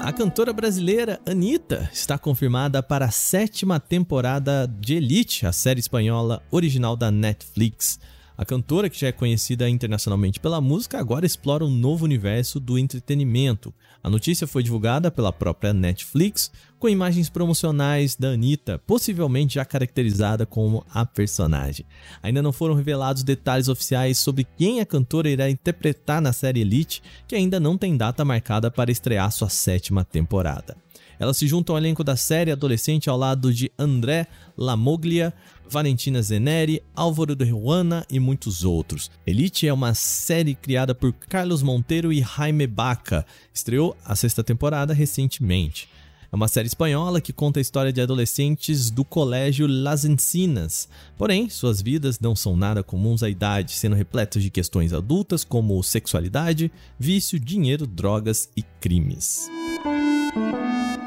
A 0.00 0.10
cantora 0.14 0.50
brasileira 0.50 1.20
Anitta 1.26 1.90
está 1.92 2.16
confirmada 2.16 2.82
para 2.82 3.04
a 3.04 3.10
sétima 3.10 3.78
temporada 3.78 4.66
de 4.66 4.94
Elite, 4.94 5.44
a 5.44 5.52
série 5.52 5.80
espanhola 5.80 6.42
original 6.50 6.96
da 6.96 7.10
Netflix. 7.10 8.00
A 8.40 8.44
cantora, 8.46 8.88
que 8.88 8.98
já 8.98 9.08
é 9.08 9.12
conhecida 9.12 9.68
internacionalmente 9.68 10.40
pela 10.40 10.62
música, 10.62 10.98
agora 10.98 11.26
explora 11.26 11.62
um 11.62 11.68
novo 11.68 12.06
universo 12.06 12.58
do 12.58 12.78
entretenimento. 12.78 13.70
A 14.02 14.08
notícia 14.08 14.46
foi 14.46 14.62
divulgada 14.62 15.10
pela 15.10 15.30
própria 15.30 15.74
Netflix, 15.74 16.50
com 16.78 16.88
imagens 16.88 17.28
promocionais 17.28 18.16
da 18.16 18.28
Anitta, 18.28 18.78
possivelmente 18.86 19.56
já 19.56 19.64
caracterizada 19.66 20.46
como 20.46 20.82
a 20.90 21.04
personagem. 21.04 21.84
Ainda 22.22 22.40
não 22.40 22.50
foram 22.50 22.74
revelados 22.74 23.22
detalhes 23.22 23.68
oficiais 23.68 24.16
sobre 24.16 24.46
quem 24.56 24.80
a 24.80 24.86
cantora 24.86 25.28
irá 25.28 25.50
interpretar 25.50 26.22
na 26.22 26.32
série 26.32 26.62
Elite, 26.62 27.02
que 27.28 27.36
ainda 27.36 27.60
não 27.60 27.76
tem 27.76 27.94
data 27.94 28.24
marcada 28.24 28.70
para 28.70 28.90
estrear 28.90 29.30
sua 29.30 29.50
sétima 29.50 30.02
temporada. 30.02 30.78
Ela 31.20 31.34
se 31.34 31.46
junta 31.46 31.70
ao 31.70 31.76
elenco 31.76 32.02
da 32.02 32.16
série 32.16 32.50
adolescente 32.50 33.10
ao 33.10 33.16
lado 33.18 33.52
de 33.52 33.70
André 33.78 34.26
Lamoglia, 34.56 35.34
Valentina 35.68 36.22
Zeneri, 36.22 36.82
Álvaro 36.96 37.36
de 37.36 37.44
Ruana 37.44 38.06
e 38.10 38.18
muitos 38.18 38.64
outros. 38.64 39.10
Elite 39.26 39.68
é 39.68 39.72
uma 39.72 39.92
série 39.92 40.54
criada 40.54 40.94
por 40.94 41.12
Carlos 41.12 41.62
Monteiro 41.62 42.10
e 42.10 42.22
Jaime 42.22 42.66
Baca. 42.66 43.26
Estreou 43.52 43.94
a 44.02 44.16
sexta 44.16 44.42
temporada 44.42 44.94
recentemente. 44.94 45.90
É 46.32 46.36
uma 46.36 46.48
série 46.48 46.68
espanhola 46.68 47.20
que 47.20 47.34
conta 47.34 47.60
a 47.60 47.60
história 47.60 47.92
de 47.92 48.00
adolescentes 48.00 48.88
do 48.88 49.04
colégio 49.04 49.66
Las 49.66 50.06
Encinas. 50.06 50.88
Porém, 51.18 51.50
suas 51.50 51.82
vidas 51.82 52.18
não 52.18 52.34
são 52.34 52.56
nada 52.56 52.82
comuns 52.82 53.22
à 53.22 53.28
idade, 53.28 53.72
sendo 53.72 53.96
repletas 53.96 54.42
de 54.42 54.48
questões 54.48 54.94
adultas 54.94 55.44
como 55.44 55.82
sexualidade, 55.82 56.72
vício, 56.98 57.38
dinheiro, 57.38 57.86
drogas 57.86 58.48
e 58.56 58.62
crimes 58.80 59.50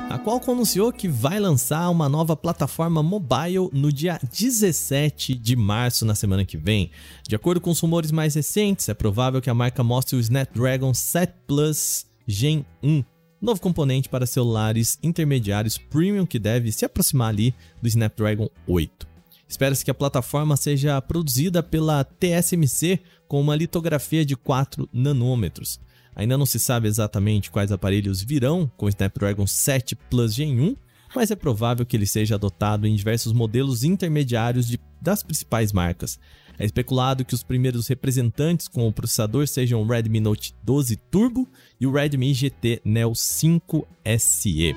a 0.10 0.20
qual 0.20 0.42
anunciou 0.48 0.92
que 0.92 1.08
vai 1.08 1.39
lançar 1.39 1.89
uma 1.89 2.08
nova 2.08 2.36
plataforma 2.36 3.02
mobile 3.02 3.70
no 3.72 3.92
dia 3.92 4.20
17 4.32 5.34
de 5.36 5.56
março, 5.56 6.06
na 6.06 6.16
semana 6.16 6.46
que 6.46 6.58
vem. 6.58 6.92
De 7.28 7.36
acordo 7.36 7.60
com 7.60 7.72
os 7.72 7.80
rumores 7.80 8.12
mais 8.12 8.36
recentes, 8.36 8.89
é 8.89 8.94
provável 8.94 9.42
que 9.42 9.50
a 9.50 9.54
marca 9.54 9.84
mostre 9.84 10.16
o 10.16 10.20
Snapdragon 10.20 10.94
7 10.94 11.34
Plus 11.48 12.06
Gen 12.28 12.66
1, 12.84 13.04
novo 13.42 13.60
componente 13.60 14.08
para 14.08 14.26
celulares 14.26 14.98
intermediários 15.02 15.78
premium 15.78 16.26
que 16.26 16.39
deve 16.39 16.72
se 16.72 16.86
aproximar 16.86 17.30
ali 17.30 17.54
do 17.82 17.88
Snapdragon 17.88 18.50
8. 18.68 19.08
Espera-se 19.48 19.84
que 19.84 19.92
a 19.92 19.96
plataforma 19.96 20.58
seja 20.58 21.02
produzida 21.02 21.62
pela 21.62 22.04
TSMC 22.04 23.00
com 23.28 23.42
uma 23.42 23.56
litografia 23.56 24.26
de 24.26 24.36
4 24.36 24.89
nanômetros. 24.94 25.80
Ainda 26.15 26.38
não 26.38 26.45
se 26.45 26.60
sabe 26.60 26.88
exatamente 26.88 27.49
quais 27.49 27.71
aparelhos 27.71 28.21
virão 28.21 28.71
com 28.78 28.86
o 28.86 28.89
Snapdragon 28.89 29.47
7 29.47 29.95
Plus 29.95 30.34
Gen 30.34 30.60
1, 30.60 30.76
mas 31.15 31.32
é 31.32 31.36
provável 31.36 31.86
que 31.86 31.95
ele 31.95 32.06
seja 32.06 32.36
adotado 32.36 32.88
em 32.88 32.95
diversos 32.95 33.34
modelos 33.34 33.84
intermediários 33.84 34.67
de, 34.67 34.80
das 35.02 35.23
principais 35.23 35.71
marcas. 35.71 36.19
É 36.58 36.65
especulado 36.65 37.26
que 37.26 37.34
os 37.34 37.43
primeiros 37.43 37.88
representantes 37.88 38.67
com 38.67 38.88
o 38.88 38.93
processador 38.93 39.47
sejam 39.47 39.82
o 39.82 39.88
Redmi 39.88 40.19
Note 40.19 40.54
12 40.63 40.95
Turbo 41.10 41.47
e 41.80 41.88
o 41.88 41.91
Redmi 41.91 42.34
GT 42.34 42.82
Neo 42.86 43.15
5 43.15 43.88
SE. 44.19 44.76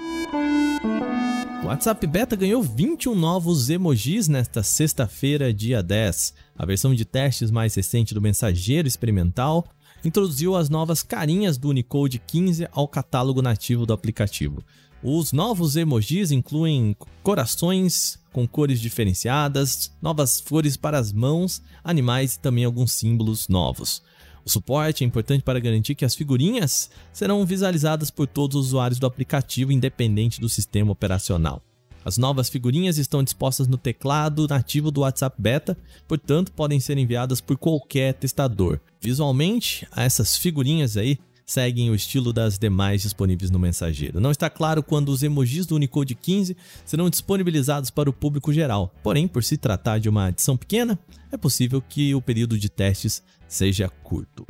O 1.62 1.66
WhatsApp 1.66 2.06
Beta 2.06 2.36
ganhou 2.36 2.62
21 2.62 3.14
novos 3.14 3.68
emojis 3.68 4.28
nesta 4.28 4.62
sexta-feira, 4.62 5.52
dia 5.52 5.82
10. 5.82 6.32
A 6.56 6.64
versão 6.64 6.94
de 6.94 7.04
testes 7.04 7.50
mais 7.50 7.74
recente 7.74 8.14
do 8.14 8.22
mensageiro 8.22 8.86
experimental 8.86 9.66
introduziu 10.06 10.54
as 10.54 10.70
novas 10.70 11.02
carinhas 11.02 11.58
do 11.58 11.68
Unicode 11.68 12.20
15 12.20 12.68
ao 12.70 12.86
catálogo 12.86 13.42
nativo 13.42 13.84
do 13.84 13.92
aplicativo. 13.92 14.62
Os 15.02 15.32
novos 15.32 15.76
emojis 15.76 16.30
incluem 16.30 16.96
corações 17.22 18.18
com 18.32 18.46
cores 18.46 18.80
diferenciadas, 18.80 19.90
novas 20.00 20.40
cores 20.40 20.76
para 20.76 20.98
as 20.98 21.12
mãos, 21.12 21.60
animais 21.82 22.34
e 22.34 22.40
também 22.40 22.64
alguns 22.64 22.92
símbolos 22.92 23.48
novos. 23.48 24.02
O 24.44 24.50
suporte 24.50 25.02
é 25.02 25.06
importante 25.06 25.42
para 25.42 25.58
garantir 25.58 25.96
que 25.96 26.04
as 26.04 26.14
figurinhas 26.14 26.88
serão 27.12 27.44
visualizadas 27.44 28.10
por 28.10 28.28
todos 28.28 28.56
os 28.56 28.66
usuários 28.66 29.00
do 29.00 29.06
aplicativo, 29.06 29.72
independente 29.72 30.40
do 30.40 30.48
sistema 30.48 30.92
operacional. 30.92 31.65
As 32.06 32.16
novas 32.16 32.48
figurinhas 32.48 32.98
estão 32.98 33.20
dispostas 33.20 33.66
no 33.66 33.76
teclado 33.76 34.46
nativo 34.48 34.92
do 34.92 35.00
WhatsApp 35.00 35.34
Beta, 35.36 35.76
portanto 36.06 36.52
podem 36.52 36.78
ser 36.78 36.96
enviadas 36.96 37.40
por 37.40 37.58
qualquer 37.58 38.14
testador. 38.14 38.78
Visualmente, 39.00 39.88
essas 39.90 40.36
figurinhas 40.36 40.96
aí 40.96 41.18
seguem 41.44 41.90
o 41.90 41.96
estilo 41.96 42.32
das 42.32 42.60
demais 42.60 43.02
disponíveis 43.02 43.50
no 43.50 43.58
mensageiro. 43.58 44.20
Não 44.20 44.30
está 44.30 44.48
claro 44.48 44.84
quando 44.84 45.08
os 45.08 45.24
emojis 45.24 45.66
do 45.66 45.74
Unicode 45.74 46.14
15 46.14 46.56
serão 46.84 47.10
disponibilizados 47.10 47.90
para 47.90 48.08
o 48.08 48.12
público 48.12 48.52
geral, 48.52 48.94
porém, 49.02 49.26
por 49.26 49.42
se 49.42 49.56
tratar 49.56 49.98
de 49.98 50.08
uma 50.08 50.26
adição 50.26 50.56
pequena, 50.56 50.96
é 51.32 51.36
possível 51.36 51.82
que 51.82 52.14
o 52.14 52.22
período 52.22 52.56
de 52.56 52.68
testes 52.68 53.20
seja 53.48 53.88
curto. 54.04 54.46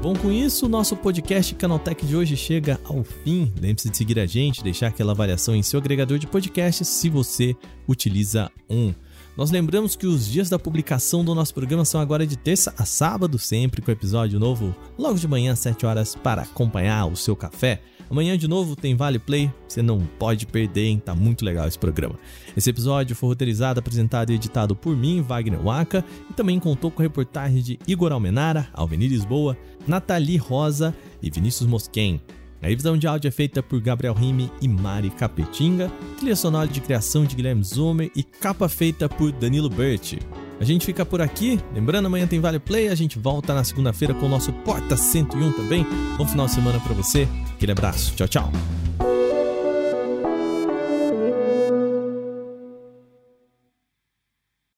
Bom, 0.00 0.14
com 0.14 0.30
isso, 0.30 0.66
o 0.66 0.68
nosso 0.68 0.96
podcast 0.96 1.52
Canaltech 1.56 2.06
de 2.06 2.14
hoje 2.14 2.36
chega 2.36 2.80
ao 2.84 3.02
fim. 3.02 3.52
Lembre-se 3.60 3.90
de 3.90 3.96
seguir 3.96 4.20
a 4.20 4.26
gente, 4.26 4.62
deixar 4.62 4.86
aquela 4.86 5.10
avaliação 5.10 5.56
em 5.56 5.62
seu 5.62 5.80
agregador 5.80 6.18
de 6.18 6.26
podcasts 6.26 6.86
se 6.86 7.08
você 7.08 7.56
utiliza 7.88 8.48
um. 8.70 8.94
Nós 9.38 9.52
lembramos 9.52 9.94
que 9.94 10.04
os 10.04 10.26
dias 10.26 10.50
da 10.50 10.58
publicação 10.58 11.24
do 11.24 11.32
nosso 11.32 11.54
programa 11.54 11.84
são 11.84 12.00
agora 12.00 12.26
de 12.26 12.36
terça 12.36 12.74
a 12.76 12.84
sábado, 12.84 13.38
sempre 13.38 13.80
com 13.80 13.88
episódio 13.88 14.40
novo, 14.40 14.74
logo 14.98 15.16
de 15.16 15.28
manhã 15.28 15.52
às 15.52 15.60
7 15.60 15.86
horas, 15.86 16.16
para 16.16 16.42
acompanhar 16.42 17.06
o 17.06 17.14
seu 17.14 17.36
café. 17.36 17.80
Amanhã 18.10 18.36
de 18.36 18.48
novo 18.48 18.74
tem 18.74 18.96
Vale 18.96 19.20
Play, 19.20 19.48
você 19.68 19.80
não 19.80 20.00
pode 20.18 20.44
perder, 20.44 20.86
hein? 20.86 20.98
Tá 21.04 21.14
muito 21.14 21.44
legal 21.44 21.68
esse 21.68 21.78
programa. 21.78 22.16
Esse 22.56 22.68
episódio 22.68 23.14
foi 23.14 23.28
roteirizado, 23.28 23.78
apresentado 23.78 24.30
e 24.30 24.34
editado 24.34 24.74
por 24.74 24.96
mim, 24.96 25.22
Wagner 25.22 25.62
Waka, 25.62 26.04
e 26.28 26.32
também 26.32 26.58
contou 26.58 26.90
com 26.90 27.00
reportagem 27.00 27.62
de 27.62 27.78
Igor 27.86 28.10
Almenara, 28.10 28.66
Alvenir 28.72 29.08
Lisboa, 29.08 29.56
Nathalie 29.86 30.36
Rosa 30.36 30.92
e 31.22 31.30
Vinícius 31.30 31.68
Mosquen. 31.68 32.20
A 32.62 32.66
revisão 32.66 32.96
de 32.96 33.06
áudio 33.06 33.28
é 33.28 33.30
feita 33.30 33.62
por 33.62 33.80
Gabriel 33.80 34.14
Rime 34.14 34.50
e 34.60 34.68
Mari 34.68 35.10
Capetinga, 35.10 35.90
trilha 36.16 36.34
sonora 36.34 36.66
de 36.66 36.80
criação 36.80 37.24
de 37.24 37.36
Guilherme 37.36 37.62
Zomer 37.62 38.10
e 38.16 38.22
capa 38.22 38.68
feita 38.68 39.08
por 39.08 39.30
Danilo 39.30 39.70
Berti. 39.70 40.18
A 40.60 40.64
gente 40.64 40.84
fica 40.84 41.06
por 41.06 41.20
aqui. 41.20 41.60
Lembrando, 41.72 42.06
amanhã 42.06 42.26
tem 42.26 42.40
Vale 42.40 42.58
Play. 42.58 42.88
A 42.88 42.94
gente 42.94 43.18
volta 43.18 43.54
na 43.54 43.62
segunda-feira 43.62 44.12
com 44.12 44.26
o 44.26 44.28
nosso 44.28 44.52
Porta 44.52 44.96
101 44.96 45.52
também. 45.52 45.86
Bom 46.16 46.26
final 46.26 46.46
de 46.46 46.52
semana 46.52 46.80
para 46.80 46.94
você. 46.94 47.28
Aquele 47.54 47.72
abraço. 47.72 48.14
Tchau, 48.16 48.26
tchau. 48.26 48.52